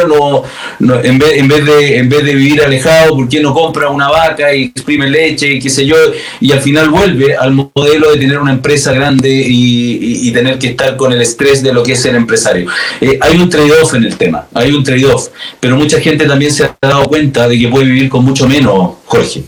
[0.81, 3.89] no, en, vez, en, vez de, en vez de vivir alejado, ¿por qué no compra
[3.89, 5.97] una vaca y exprime leche y qué sé yo?
[6.41, 10.97] Y al final vuelve al modelo de tener una empresa grande y, tener que estar
[10.97, 12.69] con el estrés de lo que es ser empresario.
[13.01, 16.65] Eh, hay un trade-off en el tema, hay un trade-off, pero mucha gente también se
[16.65, 19.43] ha dado cuenta de que puede vivir con mucho menos, Jorge.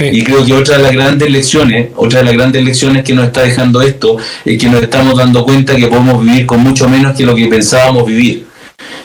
[0.00, 3.26] Y creo que otra de las grandes lecciones, otra de las grandes lecciones que nos
[3.26, 7.16] está dejando esto, es que nos estamos dando cuenta que podemos vivir con mucho menos
[7.16, 8.46] que lo que pensábamos vivir.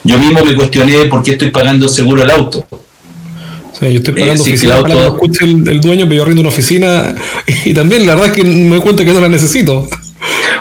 [0.04, 2.66] Yo mismo me cuestioné por qué estoy pagando seguro el auto.
[3.82, 7.16] yo estoy pagando eh, oficina para que escuche el, dueño, pero yo rindo una oficina
[7.66, 9.88] y también la verdad es que me doy cuenta que no la necesito.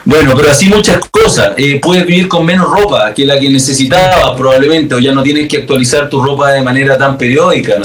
[0.06, 1.54] Bueno, pero así muchas cosas.
[1.56, 5.48] Eh, puedes vivir con menos ropa que la que necesitabas probablemente, o ya no tienes
[5.48, 7.74] que actualizar tu ropa de manera tan periódica.
[7.76, 7.84] ¿no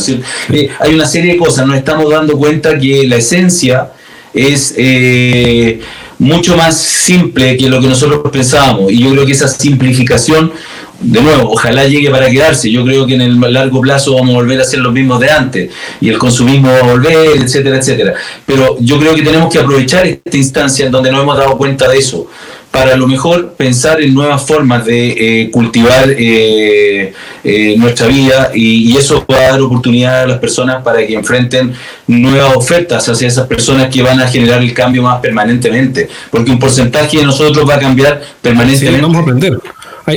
[0.55, 1.65] eh, hay una serie de cosas.
[1.65, 3.91] Nos estamos dando cuenta que la esencia
[4.35, 5.79] es eh,
[6.19, 8.91] mucho más simple que lo que nosotros pensábamos.
[8.91, 10.53] Y yo creo que esa simplificación
[11.01, 12.71] de nuevo, ojalá llegue para quedarse.
[12.71, 15.31] Yo creo que en el largo plazo vamos a volver a ser los mismos de
[15.31, 18.13] antes y el consumismo va a volver, etcétera, etcétera.
[18.45, 21.89] Pero yo creo que tenemos que aprovechar esta instancia en donde nos hemos dado cuenta
[21.89, 22.27] de eso
[22.71, 28.51] para a lo mejor pensar en nuevas formas de eh, cultivar eh, eh, nuestra vida
[28.53, 31.73] y, eso va a dar oportunidad a las personas para que enfrenten
[32.07, 36.59] nuevas ofertas hacia esas personas que van a generar el cambio más permanentemente, porque un
[36.59, 39.01] porcentaje de nosotros va a cambiar permanentemente.
[39.01, 39.57] vamos a aprender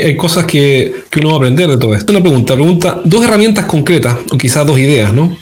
[0.03, 2.13] hay, cosas que, uno va a aprender de todo esto.
[2.13, 5.37] Una pregunta, pregunta, dos herramientas concretas, o quizás dos ideas, ¿no?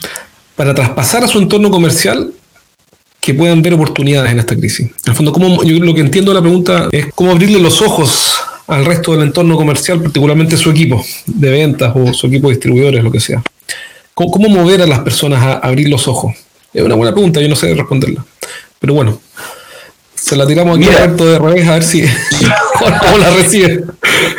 [0.55, 2.31] Para traspasar a su entorno comercial
[3.19, 4.87] que puedan ver oportunidades en esta crisis.
[4.87, 7.81] En el fondo, ¿cómo, yo lo que entiendo de la pregunta es cómo abrirle los
[7.81, 8.35] ojos
[8.67, 13.03] al resto del entorno comercial, particularmente su equipo de ventas o su equipo de distribuidores,
[13.03, 13.41] lo que sea.
[14.13, 16.33] ¿Cómo, cómo mover a las personas a abrir los ojos?
[16.73, 18.25] Es una buena pregunta, yo no sé responderla.
[18.79, 19.19] Pero bueno,
[20.23, 22.01] se la tiramos aquí a de revés a ver si
[22.79, 23.83] cómo la recibe.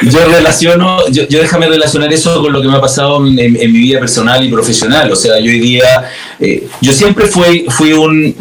[0.01, 4.01] Yo relaciono, yo, déjame relacionar eso con lo que me ha pasado en, mi vida
[4.01, 5.13] personal y profesional.
[5.13, 8.35] O sea, yo hoy día, eh, yo siempre fui, fui un,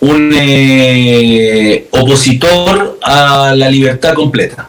[0.00, 4.68] un eh, opositor a la libertad completa.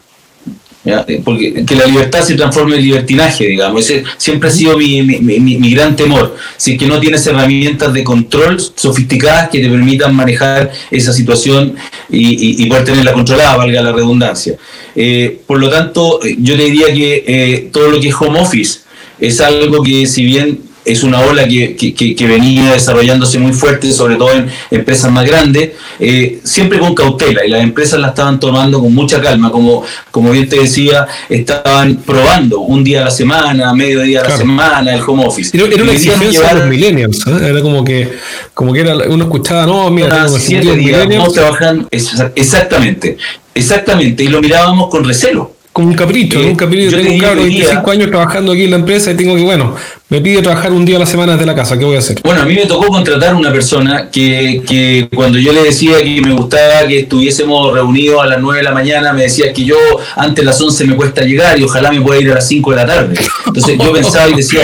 [0.83, 3.87] Eh, porque que la libertad se transforme en libertinaje, digamos.
[3.87, 6.35] Ese siempre ha sido mi, mi, gran temor.
[6.57, 11.75] Si es que no tienes herramientas de control sofisticadas que te permitan manejar esa situación
[12.09, 14.55] y, y, poder tenerla controlada, valga la redundancia.
[14.95, 18.79] Eh, por lo tanto, yo le diría que eh, todo lo que es home office
[19.19, 24.15] es algo que si bien es una ola que, que, venía desarrollándose muy fuerte, sobre
[24.15, 28.79] todo en empresas más grandes, eh, siempre con cautela, y las empresas la estaban tomando
[28.79, 33.73] con mucha calma, como, como bien te decía, estaban probando un día a la semana,
[33.73, 35.55] medio día a la semana, el home office.
[35.55, 37.47] Era, era una exigencia de los millennials, ¿eh?
[37.49, 38.09] era como que,
[38.53, 43.17] como que era, uno escuchaba, no, mira, siete días, trabajan, exactamente,
[43.53, 46.91] exactamente, y lo mirábamos con recelo como un capricho, un capricho.
[46.91, 49.43] Yo tengo un cabro de 25 años trabajando aquí en la empresa y tengo que,
[49.43, 49.75] bueno,
[50.09, 52.19] me pide trabajar un día a la semana desde la casa, ¿qué voy a hacer?
[52.23, 56.21] Bueno, a mí me tocó contratar una persona que, que cuando yo le decía que
[56.21, 59.77] me gustaba que estuviésemos reunidos a las 9 de la mañana, me decía que yo
[60.17, 62.71] antes de las 11 me cuesta llegar y ojalá me pueda ir a las 5
[62.71, 63.15] de la tarde.
[63.45, 64.61] Entonces yo pensaba y decía,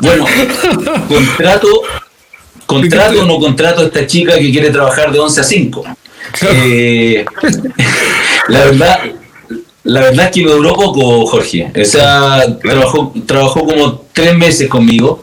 [0.00, 0.24] bueno,
[1.06, 1.68] contrato,
[2.64, 5.84] contrato o no contrato a esta chica que quiere trabajar de 11 a 5.
[6.42, 7.24] Eh,
[8.48, 9.00] la verdad,
[9.86, 11.70] la verdad es que me duró poco, Jorge.
[11.80, 15.22] O sea, trabajó, trabajó como tres meses conmigo.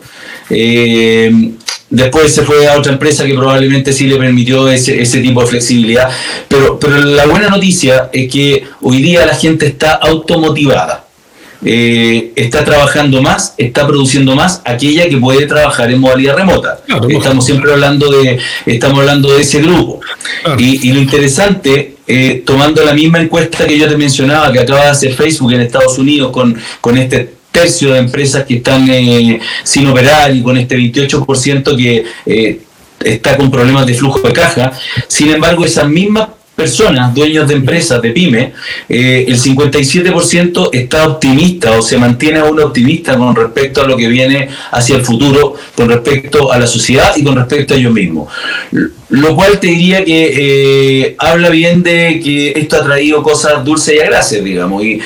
[0.50, 1.52] Eh,
[1.90, 5.48] después se fue a otra empresa que probablemente sí le permitió ese, ese tipo de
[5.48, 6.10] flexibilidad.
[6.48, 11.08] Pero, pero la buena noticia es que hoy día la gente está automotivada.
[11.66, 16.80] Eh, está trabajando más, está produciendo más aquella que puede trabajar en modalidad remota.
[17.10, 20.00] estamos siempre hablando de, estamos hablando de ese grupo.
[20.58, 24.86] Y, y, lo interesante eh, tomando la misma encuesta que yo te mencionaba, que acaba
[24.86, 29.40] de hacer Facebook en Estados Unidos con, con este tercio de empresas que están eh,
[29.64, 32.62] sin operar y con este 28% que eh,
[33.04, 34.72] está con problemas de flujo de caja.
[35.08, 38.54] Sin embargo, esas mismas personas, dueños de empresas, de pyme,
[38.88, 44.08] eh, el 57% está optimista o se mantiene aún optimista con respecto a lo que
[44.08, 48.32] viene hacia el futuro, con respecto a la sociedad y con respecto a ellos mismos.
[49.10, 50.34] Lo cual te diría que
[51.06, 54.84] eh, habla bien de que esto ha traído cosas dulces y agraces, digamos.
[54.84, 55.00] Y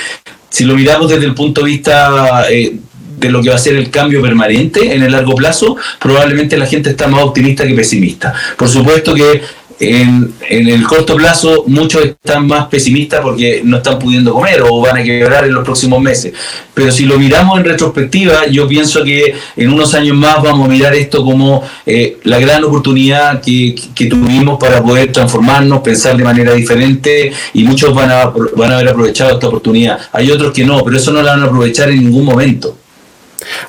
[0.50, 2.76] si lo miramos desde el punto de vista eh,
[3.18, 6.68] de lo que va a ser el cambio permanente en el largo plazo, probablemente la
[6.68, 8.34] gente está más optimista que pesimista.
[8.58, 9.42] Por supuesto que
[9.80, 14.98] en, el corto plazo muchos están más pesimistas porque no están pudiendo comer o van
[14.98, 16.34] a quebrar en los próximos meses.
[16.74, 20.72] Pero si lo miramos en retrospectiva, yo pienso que en unos años más vamos a
[20.72, 23.76] mirar esto como eh, la gran oportunidad que,
[24.08, 28.90] tuvimos para poder transformarnos, pensar de manera diferente y muchos van a, van a haber
[28.90, 30.00] aprovechado esta oportunidad.
[30.12, 32.78] Hay otros que no, pero eso no la van a aprovechar en ningún momento.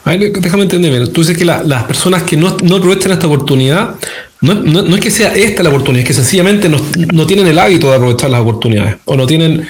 [0.05, 3.97] déjame entender, tú dices que las personas que no, no aprovechan esta oportunidad
[4.41, 7.91] no, no, es que sea esta la oportunidad, es que sencillamente no, tienen el hábito
[7.91, 8.97] de aprovechar las oportunidades.
[9.05, 9.67] O no tienen.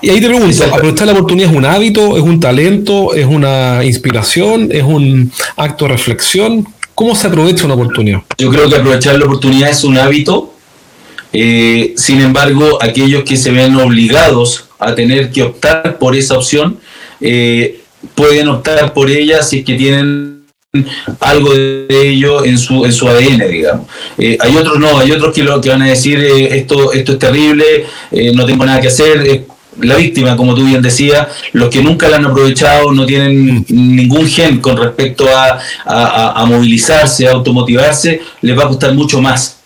[0.00, 3.84] Y ahí te pregunto, ¿aprovechar la oportunidad es un hábito, es un talento, es una
[3.84, 6.66] inspiración, es un acto de reflexión?
[6.94, 8.22] ¿Cómo se aprovecha una oportunidad?
[8.38, 10.52] Yo creo que aprovechar la oportunidad es un hábito.
[11.32, 16.78] Eh, sin embargo, aquellos que se ven obligados a tener que optar por esa opción,
[17.20, 17.80] eh,
[18.14, 20.35] pueden optar por ella si es que tienen
[21.20, 23.86] algo de ello en su, en su ADN, digamos.
[24.18, 27.12] Eh, hay otros no, hay otros que, lo, que van a decir eh, esto, esto
[27.12, 29.44] es terrible, eh, no tengo nada que hacer.
[29.80, 34.26] la víctima, como tú bien decías, los que nunca la han aprovechado no tienen ningún
[34.26, 35.60] gen con respecto a,
[36.40, 39.58] a, movilizarse, a automotivarse, les va a costar mucho más.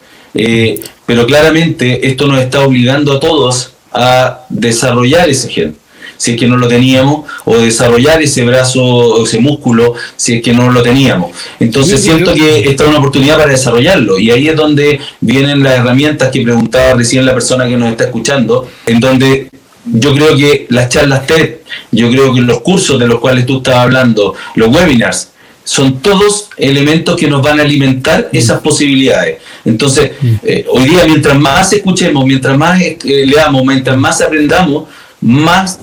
[1.06, 5.79] pero claramente esto nos está obligando a todos a desarrollar ese gen
[6.20, 10.52] si es que no lo teníamos, o desarrollar ese brazo, ese músculo, si es que
[10.52, 11.30] no lo teníamos.
[11.58, 15.78] Entonces siento que esta es una oportunidad para desarrollarlo, y ahí es donde vienen las
[15.78, 19.48] herramientas que preguntaba recién la persona que nos está escuchando, en donde
[19.86, 21.54] yo creo que las charlas TED,
[21.90, 25.30] yo creo que los cursos de los cuales tú estabas hablando, los webinars,
[25.64, 28.36] son todos elementos que nos van a alimentar mm.
[28.36, 29.38] esas posibilidades.
[29.64, 30.34] Entonces, mm.
[30.42, 34.84] eh, hoy día mientras más escuchemos, mientras más eh, leamos, mientras más aprendamos,
[35.22, 35.80] más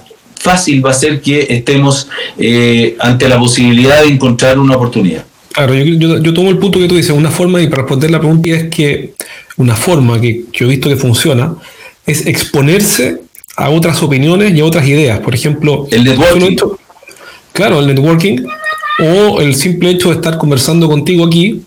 [0.47, 2.07] fácil va a ser que estemos
[2.37, 5.25] eh, ante la posibilidad de encontrar una oportunidad.
[5.51, 8.49] Claro, yo, tomo el punto que tú dices, una forma, y para responder la pregunta
[8.49, 9.13] es que
[9.57, 11.55] una forma que yo he visto que funciona
[12.05, 13.21] es exponerse
[13.55, 15.19] a otras opiniones y a otras ideas.
[15.19, 16.57] Por ejemplo, el networking.
[17.53, 18.37] claro, el networking
[18.99, 21.63] o el simple hecho de estar conversando contigo aquí,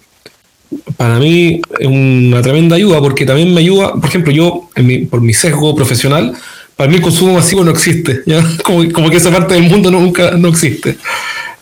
[0.96, 4.68] para mí es una tremenda ayuda porque también me ayuda, por ejemplo, yo
[5.10, 6.36] por mi sesgo profesional,
[6.80, 8.22] para mí el consumo masivo no existe,
[8.64, 10.96] Como, que esa parte del mundo nunca no existe.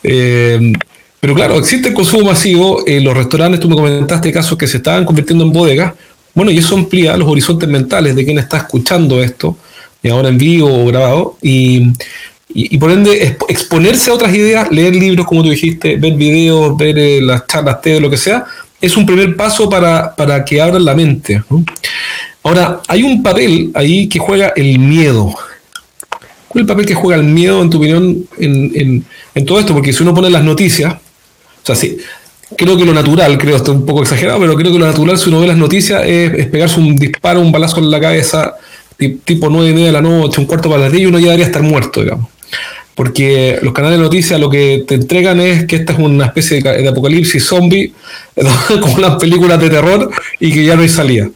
[0.05, 0.73] Eh,
[1.19, 4.77] pero claro, existe el consumo masivo, en los restaurantes, tú me comentaste casos que se
[4.77, 5.95] estaban convirtiendo en bodegas,
[6.35, 9.57] bueno, y eso amplía los horizontes mentales de quien está escuchando esto,
[10.05, 11.91] y ahora en vivo o grabado, y,
[12.79, 17.21] por ende exponerse a otras ideas, leer libros, como tú dijiste, ver videos, ver eh,
[17.21, 18.45] las charlas TED, lo que sea,
[18.81, 21.43] es un primer paso para, para que abran la mente.
[22.43, 25.35] Ahora, hay un papel ahí que juega el miedo.
[26.49, 29.05] ¿Cuál es el papel que juega el miedo, en tu opinión, en,
[29.47, 29.75] todo esto?
[29.75, 31.99] Porque si uno pone las noticias, o sea, sí,
[32.57, 35.29] creo que lo natural, creo, esto un poco exagerado, pero creo que lo natural, si
[35.29, 38.55] uno ve las noticias, es, pegarse un disparo, un balazo en la cabeza,
[39.25, 41.47] tipo nueve y media de la noche, un cuarto para 10, y uno ya debería
[41.47, 42.29] estar muerto, digamos.
[42.95, 46.61] Porque los canales de noticias lo que te entregan es que esta es una especie
[46.61, 47.93] de, apocalipsis zombie,
[48.81, 51.29] como las películas de terror, y que ya no hay salida.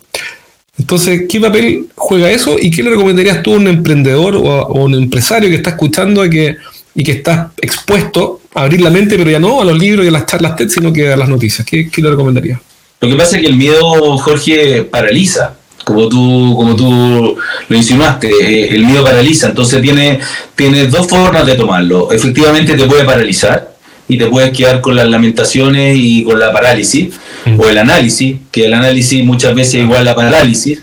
[0.79, 4.67] Entonces, ¿qué papel juega eso y qué le recomendarías tú a un emprendedor o a,
[4.69, 6.57] un empresario que está escuchando y que,
[6.95, 10.09] y que está expuesto a abrir la mente, pero ya no a los libros y
[10.09, 11.67] a las charlas TED, sino que a las noticias?
[11.67, 12.59] ¿Qué, le recomendarías?
[13.01, 15.55] Lo que pasa es que el miedo, Jorge, paraliza,
[15.85, 17.37] como tú, como tú
[17.69, 20.21] lo insinuaste, eh, el miedo paraliza, entonces tiene,
[20.55, 22.11] tiene dos formas de tomarlo.
[22.13, 23.72] Efectivamente te puede paralizar,
[24.13, 27.15] y te puedes quedar con las lamentaciones y con la parálisis,
[27.47, 27.59] mm.
[27.59, 30.83] o el análisis, que el análisis muchas veces es igual a parálisis,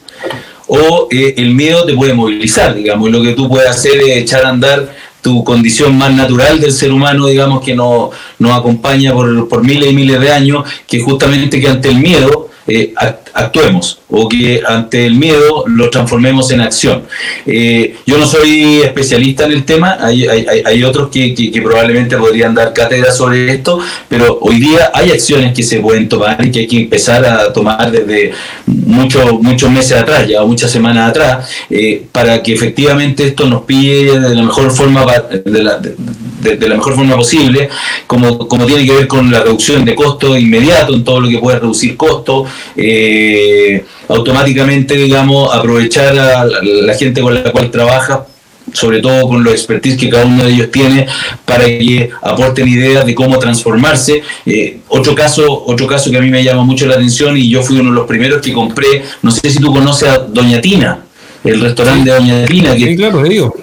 [0.66, 4.18] o eh, el miedo te puede movilizar, digamos, y lo que tú puedes hacer es
[4.18, 9.14] echar a andar tu condición más natural del ser humano, digamos, que nos, nos acompaña
[9.14, 12.94] por, por miles y miles de años, que justamente que ante el miedo eh,
[13.34, 17.04] actuemos o que ante el miedo lo transformemos en acción.
[17.46, 22.18] Eh, yo no soy especialista en el tema, hay, hay, hay otros que, que, probablemente
[22.18, 26.52] podrían dar cátedra sobre esto, pero hoy día hay acciones que se pueden tomar y
[26.52, 28.32] que hay que empezar a tomar desde
[28.66, 34.20] muchos muchos meses atrás, ya muchas semanas atrás, eh, para que efectivamente esto nos pille
[34.20, 37.70] de la mejor forma de la, de, la mejor forma posible,
[38.08, 41.38] como, como tiene que ver con la reducción de costos inmediato en todo lo que
[41.38, 42.48] puede reducir costos.
[42.76, 48.26] Eh, automáticamente, digamos, aprovechar a la, gente con la cual trabaja
[48.72, 51.08] sobre todo con los expertise que cada uno de ellos tiene
[51.44, 54.22] para que aporten ideas de cómo transformarse.
[54.46, 57.64] Eh, otro caso, otro caso que a mí me llama mucho la atención y yo
[57.64, 61.00] fui uno de los primeros que compré, no sé si tú conoces a Doña Tina,
[61.44, 63.56] el restaurante de Doña Tina, que sí, claro, digo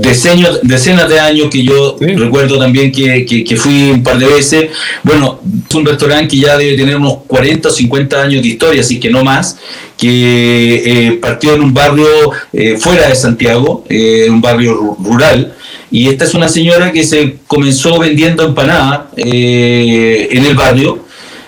[0.00, 4.70] decenas, decenas de años que yo recuerdo también que, que, fui un par de veces.
[5.02, 8.80] Bueno, es un restaurante que ya debe tener unos 40 o 50 años de historia,
[8.80, 9.58] así que no más,
[9.96, 12.06] que eh, partió en un barrio
[12.52, 15.54] eh, fuera de Santiago, eh, un barrio rural.
[15.90, 21.04] Y esta es una señora que se comenzó vendiendo empanadas en el barrio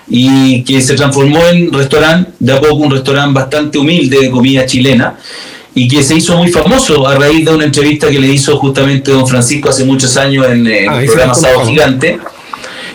[0.09, 4.67] y que se transformó en restaurante, de a poco un restaurante bastante humilde de comida
[4.67, 5.17] chilena
[5.75, 9.11] y que se hizo muy famoso a raíz de una entrevista que le hizo justamente
[9.11, 12.19] don Francisco hace muchos años en, ah, el programa Sábado Gigante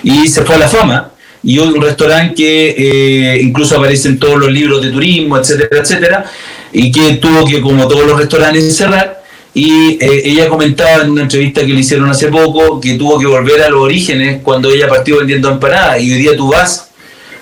[0.04, 1.12] y se fue a la fama
[1.44, 5.82] y hoy un restaurante que eh, incluso aparece en todos los libros de turismo, etcétera,
[5.82, 6.26] etcétera,
[6.74, 9.24] y que tuvo que, como todos los restaurantes, cerrar.
[9.54, 13.26] Y eh, ella comentaba en una entrevista que le hicieron hace poco que tuvo que
[13.26, 16.02] volver a los orígenes cuando ella partió vendiendo empanadas.
[16.02, 16.87] Y hoy día tú vas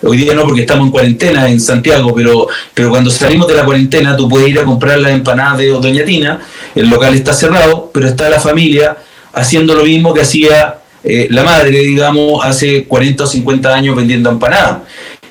[0.07, 3.65] Hoy día no porque estamos en cuarentena en Santiago, pero, pero cuando salimos de la
[3.65, 6.41] cuarentena tú puedes ir a comprar las empanadas de Doña Tina,
[6.75, 8.97] el local está cerrado, pero está la familia
[9.33, 14.29] haciendo lo mismo que hacía eh, la madre, digamos, hace 40 o 50 años vendiendo
[14.29, 14.83] empanadas.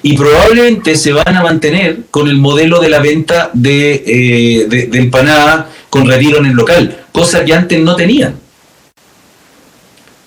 [0.03, 4.99] Y probablemente se van a mantener con el modelo de la venta de, eh, de
[4.99, 8.44] empanadas con retiro en el local, cosa que antes no tenían.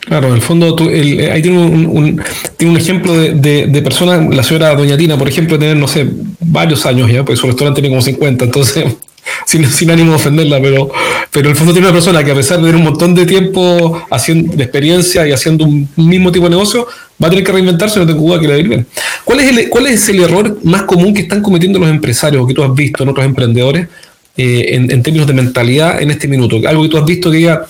[0.07, 4.95] Claro, en el fondo eh, ahí tiene un, ejemplo de, de, persona, la señora Doña
[4.95, 6.07] Tina, por ejemplo, tener, no sé,
[6.39, 8.85] varios años ya, pues su restaurante tiene como 50, entonces,
[9.45, 10.89] sin, sin ánimo de ofenderla, pero,
[11.29, 13.25] pero en el fondo tiene una persona que a pesar de tener un montón de
[13.25, 16.87] tiempo haciendo, de experiencia y haciendo un mismo tipo de negocio,
[17.21, 18.85] va a tener que reinventarse, no tengo duda que le.
[19.25, 22.47] ¿Cuál es, el, ¿Cuál es el error más común que están cometiendo los empresarios o
[22.47, 23.89] que tú has visto en otros emprendedores
[24.37, 26.61] eh, en, en términos de mentalidad en este minuto?
[26.65, 27.61] Algo que tú has visto que ya,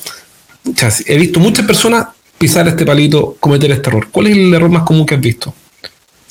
[1.08, 2.06] he visto muchas personas
[2.38, 4.08] pisar este palito, cometer este error?
[4.12, 5.54] ¿Cuál es el error más común que has visto?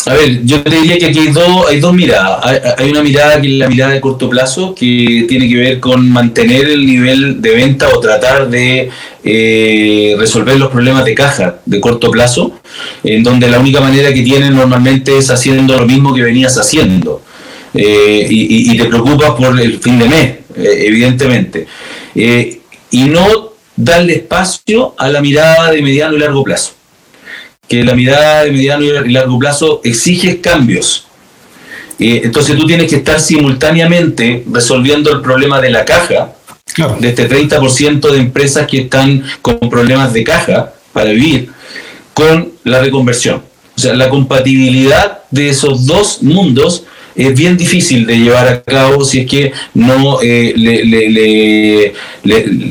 [0.06, 2.38] A ver, yo te diría que aquí hay dos, hay dos miradas.
[2.78, 6.08] Hay, una mirada que es la mirada de corto plazo, que tiene que ver con
[6.08, 8.88] mantener el nivel de venta o tratar de
[9.24, 12.60] eh, resolver los problemas de caja de corto plazo,
[13.02, 17.22] en donde la única manera que tienen normalmente es haciendo lo mismo que venías haciendo.
[17.74, 21.66] Eh, y, te preocupas por el fin de mes, eh, evidentemente.
[22.14, 26.72] y no darle espacio a la mirada de mediano y largo plazo.
[27.68, 31.06] Que la mirada de mediano y largo plazo exige cambios.
[31.98, 36.32] Eh, entonces tú tienes que estar simultáneamente resolviendo el problema de la caja,
[37.00, 41.50] de este 30% de empresas que están con problemas de caja para vivir,
[42.12, 43.42] con la reconversión.
[43.76, 46.84] O sea, la compatibilidad de esos dos mundos
[47.16, 51.92] es bien difícil de llevar a cabo si es que no eh, le,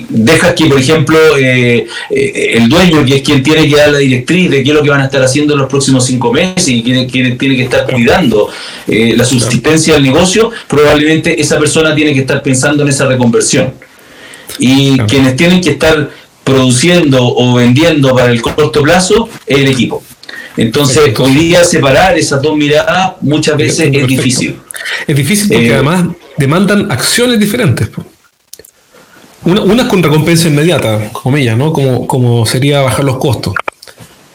[0.09, 3.97] dejas que, por ejemplo, eh, eh, el dueño, que es quien tiene que dar la
[3.97, 6.67] directriz de qué es lo que van a estar haciendo en los próximos cinco meses
[6.67, 8.49] y quien, tiene que estar cuidando
[8.87, 13.73] la subsistencia del negocio, probablemente esa persona tiene que estar pensando en esa reconversión.
[14.59, 16.11] Y quienes tienen que estar
[16.43, 20.03] produciendo o vendiendo para el corto plazo es el equipo.
[20.57, 24.59] Entonces, hoy día separar esas dos miradas muchas veces es difícil.
[25.05, 26.05] Es difícil porque eh, además
[26.37, 27.89] demandan acciones diferentes.
[29.43, 31.71] Una, con recompensa inmediata, comillas, ¿no?
[31.71, 33.53] Como, como sería bajar los costos.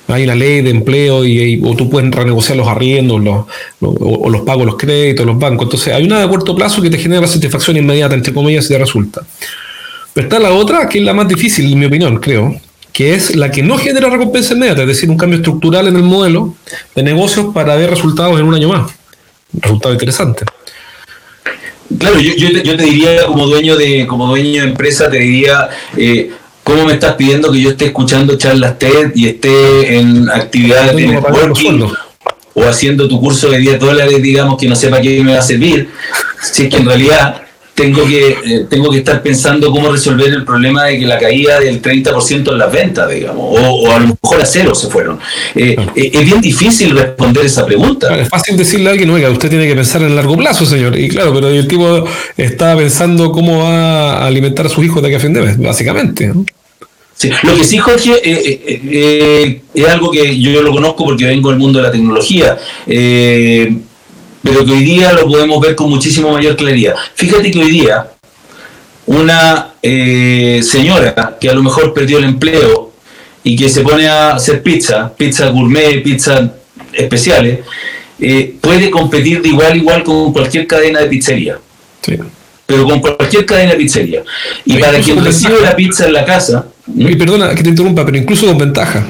[0.07, 3.45] Hay una ley de empleo y, o tú puedes renegociar los arriendos los,
[3.81, 5.67] o, los pagos, los créditos, los bancos.
[5.67, 8.79] Entonces hay una de corto plazo que te genera satisfacción inmediata, entre comillas, y te
[8.79, 9.23] resulta.
[10.13, 12.61] Pero está la otra, que es la más difícil, en mi opinión, creo,
[13.01, 16.03] que es la que no genera recompensa inmediata, es decir, un cambio estructural en el
[16.03, 16.55] modelo
[16.95, 18.93] de negocios para ver resultados en un año más.
[19.55, 20.45] resultado interesante.
[21.99, 26.31] Claro, yo, yo, te, diría como dueño de como dueño de empresa, te diría, eh,
[26.63, 31.07] ¿cómo me estás pidiendo que yo esté escuchando charlas TED y esté en actividades de
[31.07, 31.87] networking
[32.53, 35.43] o haciendo tu curso de 10 dólares, digamos, que no sepa qué me va a
[35.43, 35.89] servir?
[36.43, 37.45] Si es que en realidad
[37.81, 41.59] tengo que, eh, tengo que estar pensando cómo resolver el problema de que la caída
[41.59, 45.19] del 30% en las ventas, digamos, o, a lo mejor a cero se fueron.
[45.55, 48.15] Eh, eh, es bien difícil responder esa pregunta.
[48.19, 50.99] es fácil decirle a alguien, oiga, usted tiene que pensar en largo plazo, señor.
[50.99, 52.05] Y claro, pero el tipo
[52.37, 55.59] está pensando cómo va a alimentar a sus hijos de aquí a fin de mes,
[55.59, 56.31] básicamente.
[57.17, 57.31] Sí.
[57.43, 61.87] Lo que sí, Jorge, es algo que yo lo conozco porque vengo del mundo de
[61.87, 62.59] la tecnología
[64.43, 66.95] pero que hoy día lo podemos ver con muchísimo mayor claridad.
[67.15, 68.11] Fíjate que hoy día
[69.07, 72.93] una eh, señora que a lo mejor perdió el empleo
[73.43, 76.53] y que se pone a hacer pizza, pizza gourmet, pizza
[76.93, 77.61] especiales,
[78.21, 81.59] eh, puede competir de igual a igual con cualquier cadena de pizzería.
[82.67, 84.23] Pero con cualquier cadena de pizzería.
[84.65, 86.67] Y para quien recibe la pizza en la casa...
[86.95, 89.07] Y perdona que te interrumpa, pero incluso con ventaja.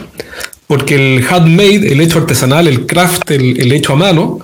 [0.67, 4.39] Porque el handmade, el hecho artesanal, el craft, el hecho a mano,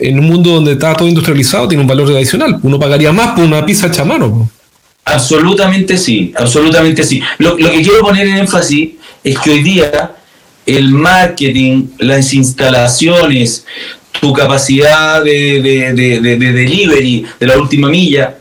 [0.00, 2.58] en un mundo donde está todo industrializado tiene un valor adicional.
[2.62, 4.50] Uno pagaría más por una pizza hecha a mano.
[5.04, 7.22] Absolutamente sí, absolutamente sí.
[7.38, 8.90] Lo, lo que quiero poner en énfasis
[9.24, 10.12] es que hoy día
[10.66, 13.66] el marketing, las instalaciones,
[14.20, 18.36] tu capacidad de, de, de, delivery de la última milla,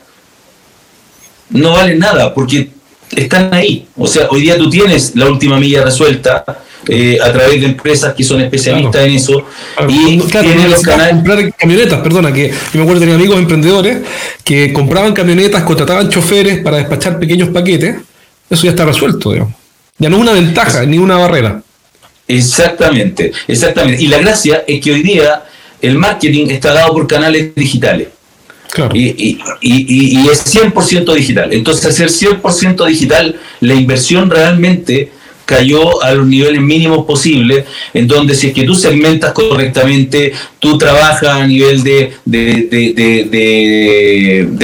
[1.50, 2.70] no valen nada porque
[3.16, 3.88] están ahí.
[3.98, 6.44] O sea, hoy día tú tienes la última milla resuelta
[6.88, 9.46] eh, a través de empresas que son especialistas en eso.
[9.88, 11.16] y tienen los canales.
[11.16, 14.00] comprar camionetas, perdona, que yo me acuerdo tener amigos emprendedores
[14.44, 17.98] que compraban camionetas, contrataban choferes para despachar pequeños paquetes.
[18.50, 19.54] Eso ya está resuelto, digamos.
[19.98, 21.62] Ya no es una ventaja, ni una barrera.
[22.28, 24.02] Exactamente, exactamente.
[24.02, 25.44] Y la gracia es que hoy día
[25.82, 28.08] el marketing está dado por canales digitales.
[28.94, 29.40] Y,
[30.30, 31.54] es 100% digital.
[31.54, 35.12] Entonces, hacer 100% digital, la inversión realmente
[35.46, 37.66] cayó a los niveles mínimos posibles,
[37.96, 43.08] en donde si es que tú segmentas correctamente, tú trabajas a nivel de, de,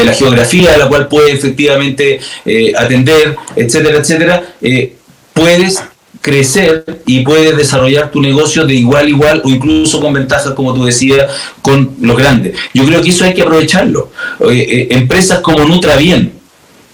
[0.05, 4.93] la geografía a la cual puedes efectivamente eh, atender, etcétera, etcétera, eh,
[5.33, 5.81] puedes
[6.21, 10.73] crecer y puedes desarrollar tu negocio de igual a igual o incluso con ventajas, como
[10.73, 11.27] tú decías,
[11.61, 12.57] con los grandes.
[12.73, 14.11] Yo creo que eso hay que aprovecharlo.
[14.49, 16.31] Eh, empresas como Nutra Bien,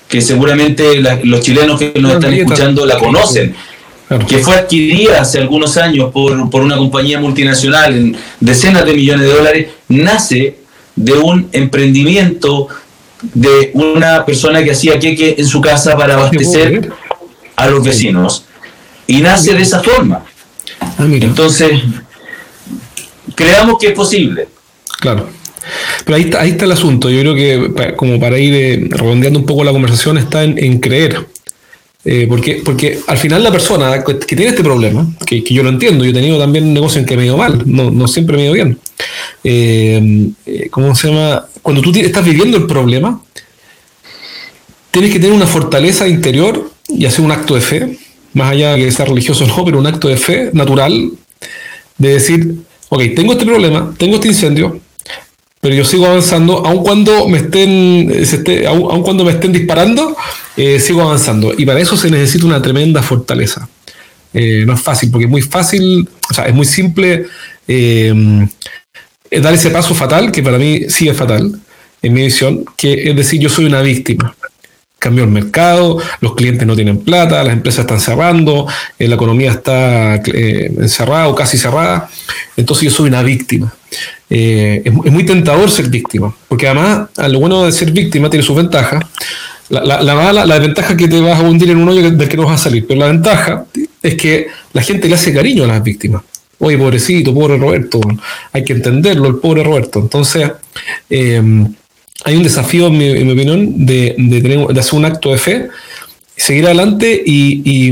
[0.07, 3.55] que seguramente los chilenos que nos están escuchando la conocen,
[4.27, 9.25] que fue adquirida hace algunos años por, por una compañía multinacional en decenas de millones
[9.25, 10.57] de dólares, nace
[10.95, 12.67] de un emprendimiento
[13.21, 16.91] de una persona que hacía queque en su casa para abastecer
[17.55, 18.45] a los vecinos
[19.11, 20.23] y nace de esa forma.
[20.79, 21.81] Ah, Entonces,
[23.35, 24.47] creamos que es posible.
[24.99, 25.29] Claro.
[26.05, 27.09] Pero ahí está, ahí está el asunto.
[27.09, 31.27] Yo creo que, como para ir eh, redondeando un poco la conversación, está en, creer.
[32.05, 36.03] Eh, porque, porque al final la persona que, tiene este problema, que, yo lo entiendo,
[36.03, 38.37] yo he tenido también un negocio en que me he ido mal, no, no siempre
[38.37, 38.79] me he ido bien.
[39.43, 40.29] Eh,
[40.71, 41.45] ¿Cómo se llama?
[41.61, 43.21] Cuando tú estás viviendo el problema,
[44.89, 47.97] tienes que tener una fortaleza interior y hacer un acto de fe
[48.33, 51.11] más allá de que sea religioso o no, pero un acto de fe natural
[51.97, 52.55] de decir,
[52.89, 54.79] ok, tengo este problema, tengo este incendio,
[55.59, 60.15] pero yo sigo avanzando, aun cuando me estén, esté, aun, cuando me estén disparando,
[60.57, 61.53] eh, sigo avanzando.
[61.55, 63.69] Y para eso se necesita una tremenda fortaleza.
[64.33, 67.25] Eh, no es fácil, porque es muy fácil, o sea, es muy simple
[67.67, 68.47] eh,
[69.29, 71.59] dar ese paso fatal, que para mí sí es fatal,
[72.01, 74.35] en mi visión, que es decir, yo soy una víctima
[75.01, 78.67] cambió el mercado, los clientes no tienen plata, las empresas están cerrando,
[78.99, 82.07] eh, la economía está eh, encerrada o casi cerrada,
[82.55, 83.73] entonces yo soy una víctima.
[84.29, 88.55] Eh, es, muy tentador ser víctima, porque además lo bueno de ser víctima tiene sus
[88.55, 89.03] ventajas.
[89.69, 92.37] La, la, la desventaja es que te vas a hundir en un hoyo del que
[92.37, 93.65] no vas a salir, pero la ventaja
[94.03, 96.21] es que la gente le hace cariño a las víctimas.
[96.59, 97.99] Oye, pobrecito, pobre Roberto,
[98.53, 99.99] hay que entenderlo, el pobre Roberto.
[99.99, 100.51] Entonces,
[102.23, 105.67] hay un desafío, en mi, opinión, de, de, hacer un acto de fe,
[106.35, 107.91] seguir adelante y,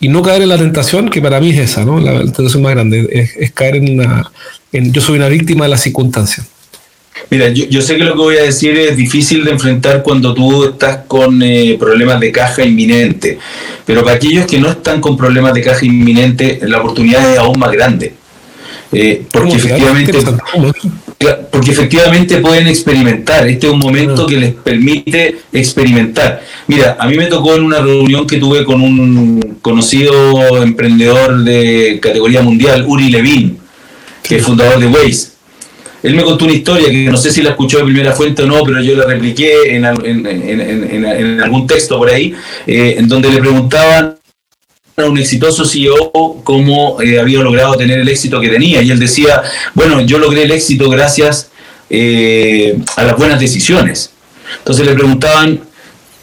[0.00, 2.00] no caer en la tentación, que para mí es esa, ¿no?
[2.00, 4.30] La, tentación más grande, es, caer en una...
[4.72, 6.44] yo soy una víctima de la circunstancia.
[7.28, 10.64] Mira, yo, sé que lo que voy a decir es difícil de enfrentar cuando tú
[10.64, 13.38] estás con eh, problemas de caja inminente,
[13.84, 17.58] pero para aquellos que no están con problemas de caja inminente, la oportunidad es aún
[17.58, 18.14] más grande.
[18.92, 20.12] Eh, porque efectivamente
[21.50, 23.46] porque efectivamente pueden experimentar.
[23.46, 26.42] Este es un momento que les permite experimentar.
[26.66, 31.98] Mira, a mí me tocó en una reunión que tuve con un conocido emprendedor de
[32.00, 33.58] categoría mundial, Uri Levin,
[34.22, 35.32] que es fundador de Waze.
[36.02, 38.46] Él me contó una historia que no sé si la escuchó de primera fuente o
[38.46, 42.34] no, pero yo la repliqué en, algún texto por ahí,
[42.66, 44.09] eh, en donde le preguntaban
[45.08, 48.82] un exitoso CEO cómo eh, había logrado tener el éxito que tenía.
[48.82, 49.42] Y él decía,
[49.74, 51.50] bueno, yo logré el éxito gracias
[51.88, 54.10] eh, a las buenas decisiones.
[54.58, 55.60] Entonces le preguntaban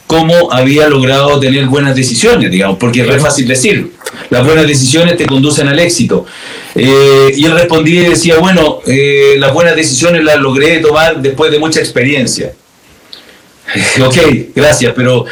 [0.05, 3.91] cómo había logrado tener buenas decisiones, digamos, porque es fácil decir,
[4.29, 6.25] las buenas decisiones te conducen al éxito.
[6.75, 8.79] Eh, y él respondía y decía, bueno,
[9.37, 12.53] las buenas decisiones las logré tomar después de mucha experiencia.
[14.05, 14.17] ok,
[14.55, 15.25] gracias, pero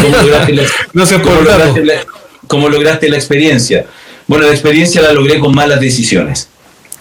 [0.00, 1.94] ¿cómo lograste la,
[2.46, 3.86] ¿Cómo lograste la experiencia?
[4.26, 6.48] Bueno, la experiencia la logré con malas decisiones.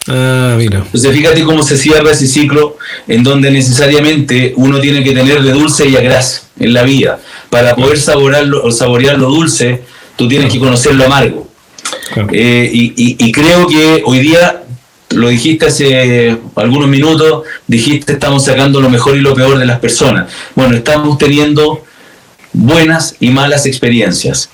[0.08, 0.80] Ah, mira.
[0.80, 2.78] Entonces fíjate cómo se cierra ese ciclo
[3.08, 6.22] en donde necesariamente uno tiene que tener de dulce y a
[6.60, 7.20] en la vida.
[7.50, 9.84] Para poder saborearlo, saborear lo dulce,
[10.16, 11.48] tú tienes que conocer lo amargo.
[12.32, 14.64] Eh, y, creo que hoy día,
[15.10, 19.80] lo dijiste hace algunos minutos, dijiste estamos sacando lo mejor y lo peor de las
[19.80, 20.32] personas.
[20.56, 21.84] Bueno, estamos teniendo
[22.54, 24.50] buenas y malas experiencias.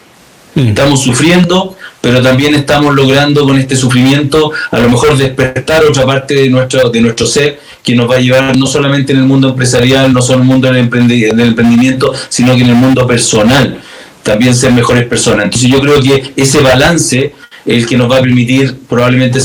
[0.58, 0.70] Mm.
[0.70, 6.34] Estamos sufriendo, pero también estamos logrando con este sufrimiento a lo mejor despertar otra parte
[6.34, 9.50] de nuestro, de nuestro ser que nos va a llevar no solamente en el mundo
[9.50, 13.80] empresarial, no solo en el mundo del, emprendimiento, sino que en el mundo personal,
[14.24, 15.46] también ser mejores personas.
[15.46, 19.40] Entonces yo creo que ese balance es el que nos va a permitir probablemente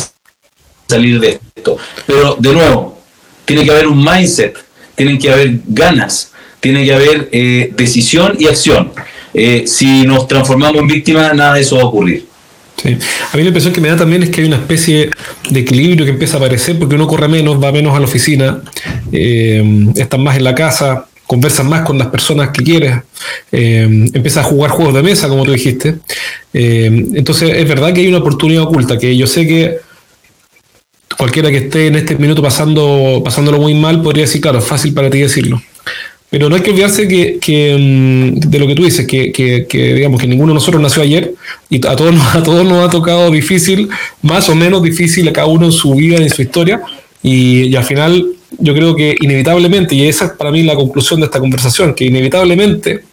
[0.88, 1.76] salir de esto.
[2.06, 2.98] Pero de nuevo,
[3.44, 4.56] tiene que haber un mindset,
[4.94, 8.92] tienen que haber ganas, tiene que haber eh, decisión y acción.
[9.34, 12.26] Eh, si nos transformamos en víctimas, nada de eso va a ocurrir.
[12.82, 12.88] Sí.
[12.88, 15.10] A mí la impresión que me da también es que hay una especie
[15.48, 18.60] de equilibrio que empieza a aparecer porque uno corre menos, va menos a la oficina,
[19.12, 22.98] eh, está más en la casa, conversas más con las personas que quieres,
[23.52, 25.96] eh, a jugar juegos de mesa, como tú dijiste.
[26.52, 29.78] Eh, entonces, es verdad que hay una oportunidad oculta, que yo sé que
[31.16, 35.08] cualquiera que esté en este minuto pasando, pasándolo muy mal podría decir, claro, fácil para
[35.08, 35.62] ti decirlo.
[36.32, 40.26] Pero no hay que olvidarse que, mm, de lo que tú dices, que, digamos que
[40.26, 41.34] ninguno de nosotros nació ayer
[41.68, 43.90] y a todos, a todos nos ha tocado difícil,
[44.22, 46.80] más o menos difícil a cada uno en su vida, en su historia,
[47.22, 48.26] y, al final
[48.58, 52.06] yo creo que inevitablemente, y esa es para mí la conclusión de esta conversación, que
[52.06, 53.04] inevitablemente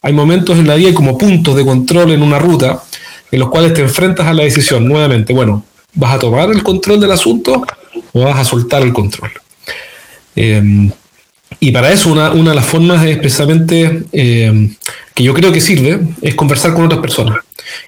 [0.00, 2.82] hay momentos en la vida y como puntos de control en una ruta
[3.30, 5.62] en los cuales te enfrentas a la decisión nuevamente, bueno,
[5.92, 7.66] ¿vas a tomar el control del asunto
[8.14, 9.30] o vas a soltar el control?
[10.34, 10.90] Eh,
[11.60, 14.70] y para eso una, una de las formas es precisamente eh,
[15.14, 17.38] que yo creo que sirve es conversar con otras personas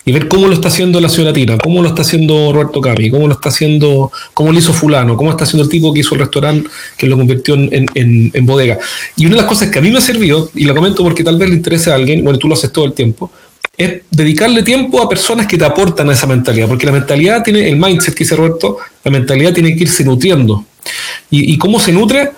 [0.05, 3.11] y ver cómo lo está haciendo la señora Tira, cómo lo está haciendo Roberto Cami,
[3.11, 6.15] cómo lo está haciendo, cómo lo hizo fulano, cómo está haciendo el tipo que hizo
[6.15, 8.79] el restaurante que lo convirtió en, en, en, bodega.
[9.17, 11.25] Y una de las cosas que a mí me ha servido, y lo comento porque
[11.25, 13.31] tal vez le interese a alguien, bueno, tú lo haces todo el tiempo,
[13.77, 17.69] es dedicarle tiempo a personas que te aportan a esa mentalidad, porque la mentalidad tiene,
[17.69, 20.65] el mindset que dice Roberto, la mentalidad tiene que irse nutriendo.
[21.31, 22.31] ¿Y, y cómo se nutre?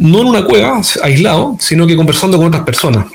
[0.00, 3.06] No en una cueva, aislado, sino que conversando con otras personas.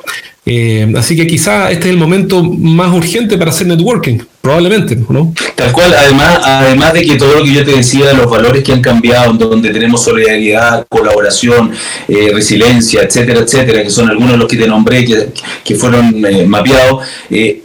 [0.47, 5.33] Eh, así que quizá este es el momento más urgente para hacer networking, probablemente, ¿no?
[5.55, 8.71] Tal cual, además, además de que todo lo que yo te decía, los valores que
[8.71, 11.71] han cambiado, donde tenemos solidaridad, colaboración,
[12.07, 15.29] eh, resiliencia, etcétera, etcétera, que son algunos de los que te nombré, que,
[15.63, 17.07] que fueron eh, mapeados,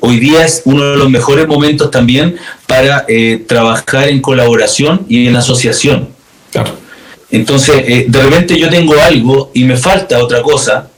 [0.01, 3.05] hoy día es uno de los mejores momentos también para
[3.47, 6.09] trabajar en colaboración y en asociación.
[6.51, 6.80] Claro.
[7.31, 10.89] Entonces, eh, de repente yo tengo algo y me falta otra cosa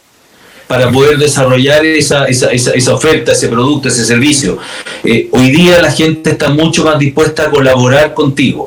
[0.66, 4.58] para poder desarrollar esa, esa, esa, oferta, ese producto, ese servicio.
[5.04, 8.66] Eh, hoy día la gente está mucho más dispuesta a colaborar contigo.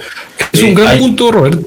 [0.51, 1.59] Es un eh, gran punto, Robert.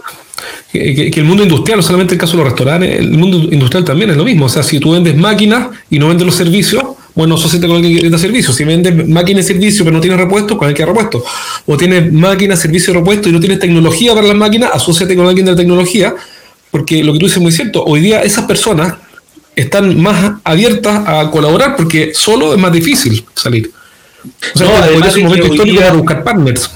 [0.71, 3.85] Que, que, el mundo industrial, no solamente el caso de los restaurantes, el mundo industrial
[3.85, 4.47] también es lo mismo.
[4.47, 6.85] O sea, si tú vendes máquinas y no vendes los servicios,
[7.19, 8.53] bueno, asociate con alguien que da servicio.
[8.53, 11.25] Si vendes máquinas y servicios pero no tienes repuestos, con el que repuestos.
[11.67, 15.27] O tienes máquinas, servicios y repuestos y no tienes tecnología para las máquinas, asociate con
[15.27, 16.15] alguien de la tecnología.
[16.71, 17.83] Porque lo que tú dices es muy cierto.
[17.85, 18.95] Hoy día esas personas
[19.57, 23.73] están más abiertas a colaborar porque solo es más difícil salir.
[24.55, 26.71] O sea, no, además es un momento histórico para buscar partners.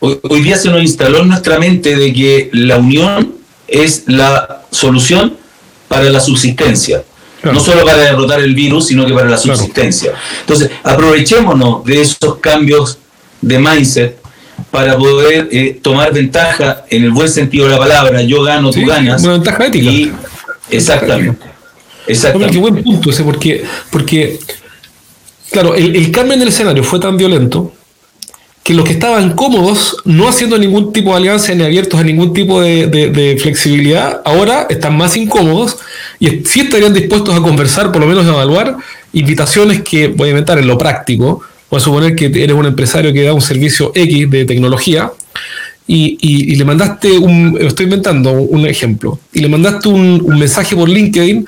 [0.00, 3.32] Hoy, hoy día se nos instaló en nuestra mente de que la unión
[3.68, 5.36] es la solución
[5.86, 7.04] para la subsistencia.
[7.52, 10.12] No solo para derrotar el virus, sino que para la subsistencia.
[10.40, 12.98] Entonces, aprovechémonos de esos cambios
[13.40, 14.18] de mindset
[14.70, 18.22] para poder eh, tomar ventaja en el buen sentido de la palabra.
[18.22, 19.22] Yo gano, tú ganas.
[19.22, 19.90] Una ventaja ética.
[20.70, 21.46] exactamente.
[22.06, 22.54] exactamente.
[22.54, 24.38] qué buen punto ese, porque, porque
[25.50, 27.72] claro, el, el cambio en el escenario fue tan violento
[28.68, 32.34] que los que estaban cómodos, no haciendo ningún tipo de alianza ni abiertos a ningún
[32.34, 35.78] tipo de, flexibilidad, ahora están más incómodos
[36.20, 38.76] y sí estarían dispuestos a conversar, por lo menos a evaluar
[39.14, 41.40] invitaciones que, voy a inventar en lo práctico,
[41.70, 45.12] voy a suponer que eres un empresario que da un servicio X de tecnología
[45.86, 51.46] y, le mandaste un, estoy inventando un ejemplo, y le mandaste un, mensaje por LinkedIn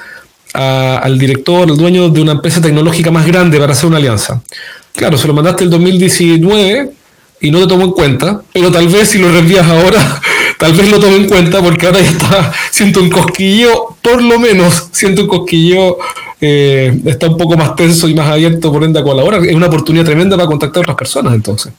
[0.55, 4.43] al director, al dueño de una empresa tecnológica más grande para hacer una alianza.
[4.95, 6.99] Claro, se lo mandaste el 2019
[7.41, 10.20] y no te tomo en cuenta, pero tal vez si lo reenvías ahora,
[10.59, 14.38] tal vez lo tome en cuenta porque ahora ya está, siento un cosquillo, por lo
[14.38, 15.99] menos siento un cosquillo,
[16.41, 19.45] eh, está un poco más tenso y más abierto por ende a colaborar.
[19.45, 21.72] Es una oportunidad tremenda para contactar a otras personas entonces.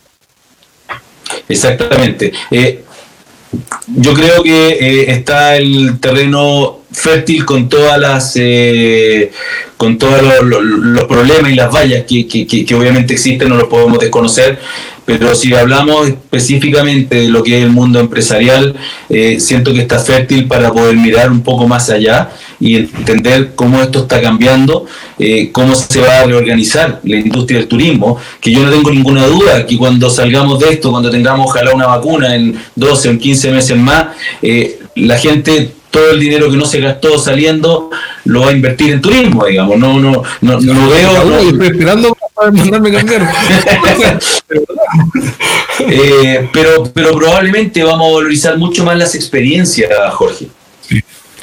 [1.47, 2.31] Exactamente.
[2.49, 2.83] Eh,
[3.87, 8.33] yo creo que eh, está el terreno fértil con todas las
[9.77, 13.97] con todos los, problemas y las vallas que, que, que, obviamente existen, no los podemos
[13.97, 14.59] desconocer,
[15.05, 18.75] pero si hablamos específicamente de lo que es el mundo empresarial,
[19.09, 22.29] eh, siento que está fértil para poder mirar un poco más allá
[22.59, 24.85] y entender cómo esto está cambiando,
[25.17, 29.25] eh, cómo se va a reorganizar la industria del turismo, que yo no tengo ninguna
[29.25, 33.19] duda que cuando salgamos de esto, cuando tengamos ojalá una vacuna en 12 o en
[33.19, 34.07] 15 meses más,
[34.41, 37.89] eh, la gente todo el dinero que no se gastó saliendo
[38.25, 39.77] lo va a invertir en turismo, digamos.
[39.77, 41.61] No, no, no, no veo.
[41.61, 43.31] Esperando para mandarme cambiar.
[45.89, 50.47] Eh, pero, pero probablemente vamos a valorizar mucho más las experiencias, Jorge.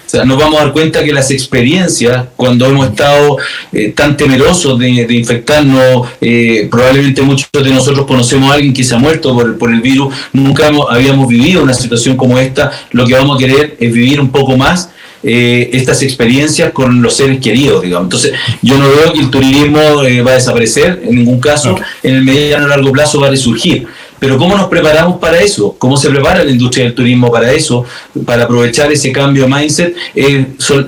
[0.08, 3.36] O sea, nos vamos a dar cuenta que las experiencias, cuando hemos estado
[3.72, 8.94] eh, tan temerosos de, infectarnos, eh, probablemente muchos de nosotros conocemos a alguien que se
[8.94, 13.14] ha muerto por, por el virus, nunca habíamos vivido una situación como esta, lo que
[13.14, 14.90] vamos a querer es vivir un poco más
[15.22, 18.06] eh, estas experiencias con los seres queridos, digamos.
[18.06, 19.80] Entonces, yo no veo que el turismo
[20.26, 23.86] va a desaparecer en ningún caso, en el mediano o largo plazo va a resurgir.
[24.18, 25.76] Pero ¿cómo nos preparamos para eso?
[25.78, 27.84] ¿Cómo se prepara la industria del turismo para eso?
[28.24, 30.86] Para aprovechar ese cambio de mindset, eh, son,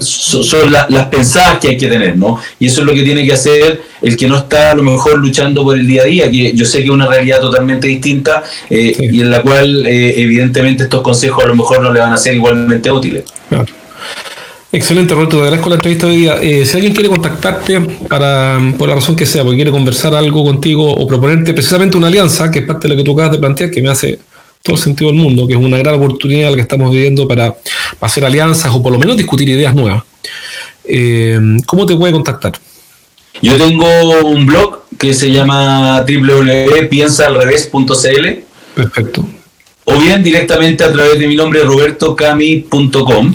[0.71, 2.41] las pensadas que hay que tener, ¿no?
[2.59, 5.19] Y eso es lo que tiene que hacer el que no está a lo mejor
[5.19, 8.43] luchando por el día a día, que yo sé que es una realidad totalmente distinta
[8.69, 12.13] eh, y en la cual eh, evidentemente estos consejos a lo mejor no le van
[12.13, 13.25] a ser igualmente útiles.
[14.73, 16.37] Excelente, Roberto, te agradezco la entrevista de hoy día.
[16.41, 20.45] Eh, si alguien quiere contactarte para, por la razón que sea, porque quiere conversar algo
[20.45, 23.39] contigo o proponerte precisamente una alianza, que es parte de lo que tú acabas de
[23.39, 24.21] plantear, que me hace
[24.63, 27.57] todo el sentido del mundo, que es una gran oportunidad la que estamos viviendo para,
[28.01, 30.05] hacer alianzas o por lo menos discutir ideas nuevas.
[30.85, 32.53] Eh, ¿Cómo te puede contactar?
[33.43, 33.89] Yo tengo
[34.25, 38.45] un blog que se llama www.piensaalrevés.cl.
[38.77, 39.27] Perfecto.
[39.85, 43.35] O bien directamente a través de mi nombre robertocami.com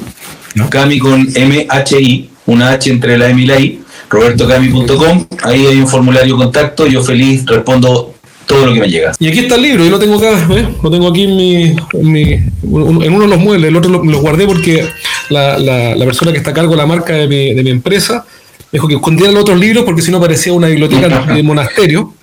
[0.69, 5.87] Cami con M-H-I, una H entre la M y la I, robertocami.com, ahí hay un
[5.87, 8.13] formulario de contacto, yo feliz respondo
[8.45, 9.11] todo lo que me llega.
[9.19, 10.67] Y aquí está el libro, yo lo tengo acá, ¿eh?
[10.81, 14.87] lo tengo aquí en, mi, en, uno de los muebles, el otro lo, guardé porque
[15.29, 18.25] la, la, persona que está a cargo de la marca de mi, de mi empresa
[18.71, 22.13] me dijo que escondiera los otros libros porque si no parecía una biblioteca de monasterio,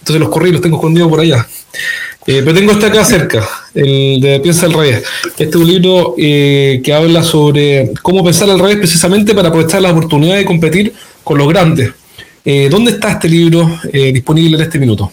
[0.00, 1.46] entonces los corrí, los tengo escondidos por allá.
[2.26, 5.02] Eh, pero tengo este acá cerca, el de Piensa al revés.
[5.26, 9.82] Este es un libro eh, que habla sobre cómo pensar al revés precisamente para aprovechar
[9.82, 11.92] la oportunidad de competir con los grandes.
[12.42, 15.12] Eh, ¿Dónde está este libro disponible en este minuto?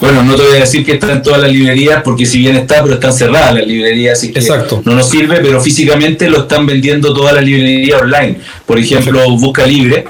[0.00, 2.56] Bueno, no te voy a decir que está en todas las librerías, porque si bien
[2.56, 4.82] está, pero están cerradas las librerías, así que Exacto.
[4.84, 8.38] no nos sirve, pero físicamente lo están vendiendo todas las librerías online.
[8.66, 10.04] Por ejemplo, Busca Libre,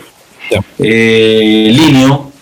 [0.78, 2.32] Linio,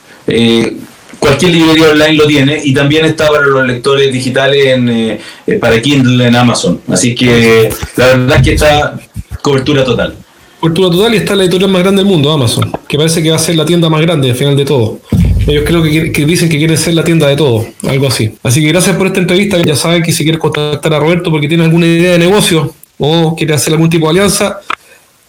[1.21, 5.55] cualquier librería online lo tiene y también está para los lectores digitales en, eh, eh,
[5.55, 6.81] para Kindle en Amazon.
[6.89, 8.99] Así que la verdad es que está
[9.41, 10.17] cobertura total.
[10.59, 13.37] Cobertura total y está la editorial más grande del mundo, Amazon, que parece que va
[13.37, 14.99] a ser la tienda más grande al final de todo.
[15.47, 18.33] Ellos creo que, dicen que quieren ser la tienda de todo, algo así.
[18.43, 19.57] Así que gracias por esta entrevista.
[19.63, 23.35] Ya saben que si quieres contactar a Roberto porque tiene alguna idea de negocio o
[23.35, 24.61] quiere hacer algún tipo de alianza,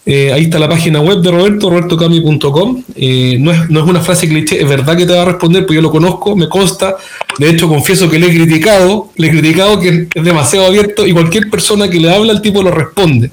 [0.06, 2.84] eh, ahí está la página web de Roberto, robertocami.com.
[2.96, 5.64] Eh, no, es, no es una frase cliché, es verdad que te va a responder,
[5.64, 6.98] porque yo lo conozco, me consta.
[7.38, 11.14] De hecho, confieso que le he criticado, le he criticado que es demasiado abierto y
[11.14, 13.32] cualquier persona que le habla, el tipo lo responde.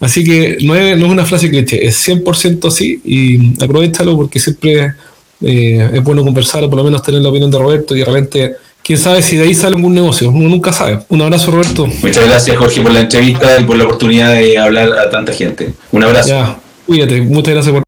[0.00, 4.38] Así que no es, no es una frase cliché, es 100% así y aprovechalo porque
[4.38, 4.92] siempre
[5.40, 8.56] eh, es bueno conversar o por lo menos tener la opinión de Roberto y realmente
[8.86, 11.00] quién sabe si de ahí sale algún negocio, uno nunca sabe.
[11.08, 11.86] Un abrazo, Roberto.
[11.86, 15.72] Muchas gracias, Jorge, por la entrevista y por la oportunidad de hablar a tanta gente.
[15.90, 16.28] Un abrazo.
[16.28, 16.56] Ya,
[16.86, 17.82] cuídate, muchas gracias por.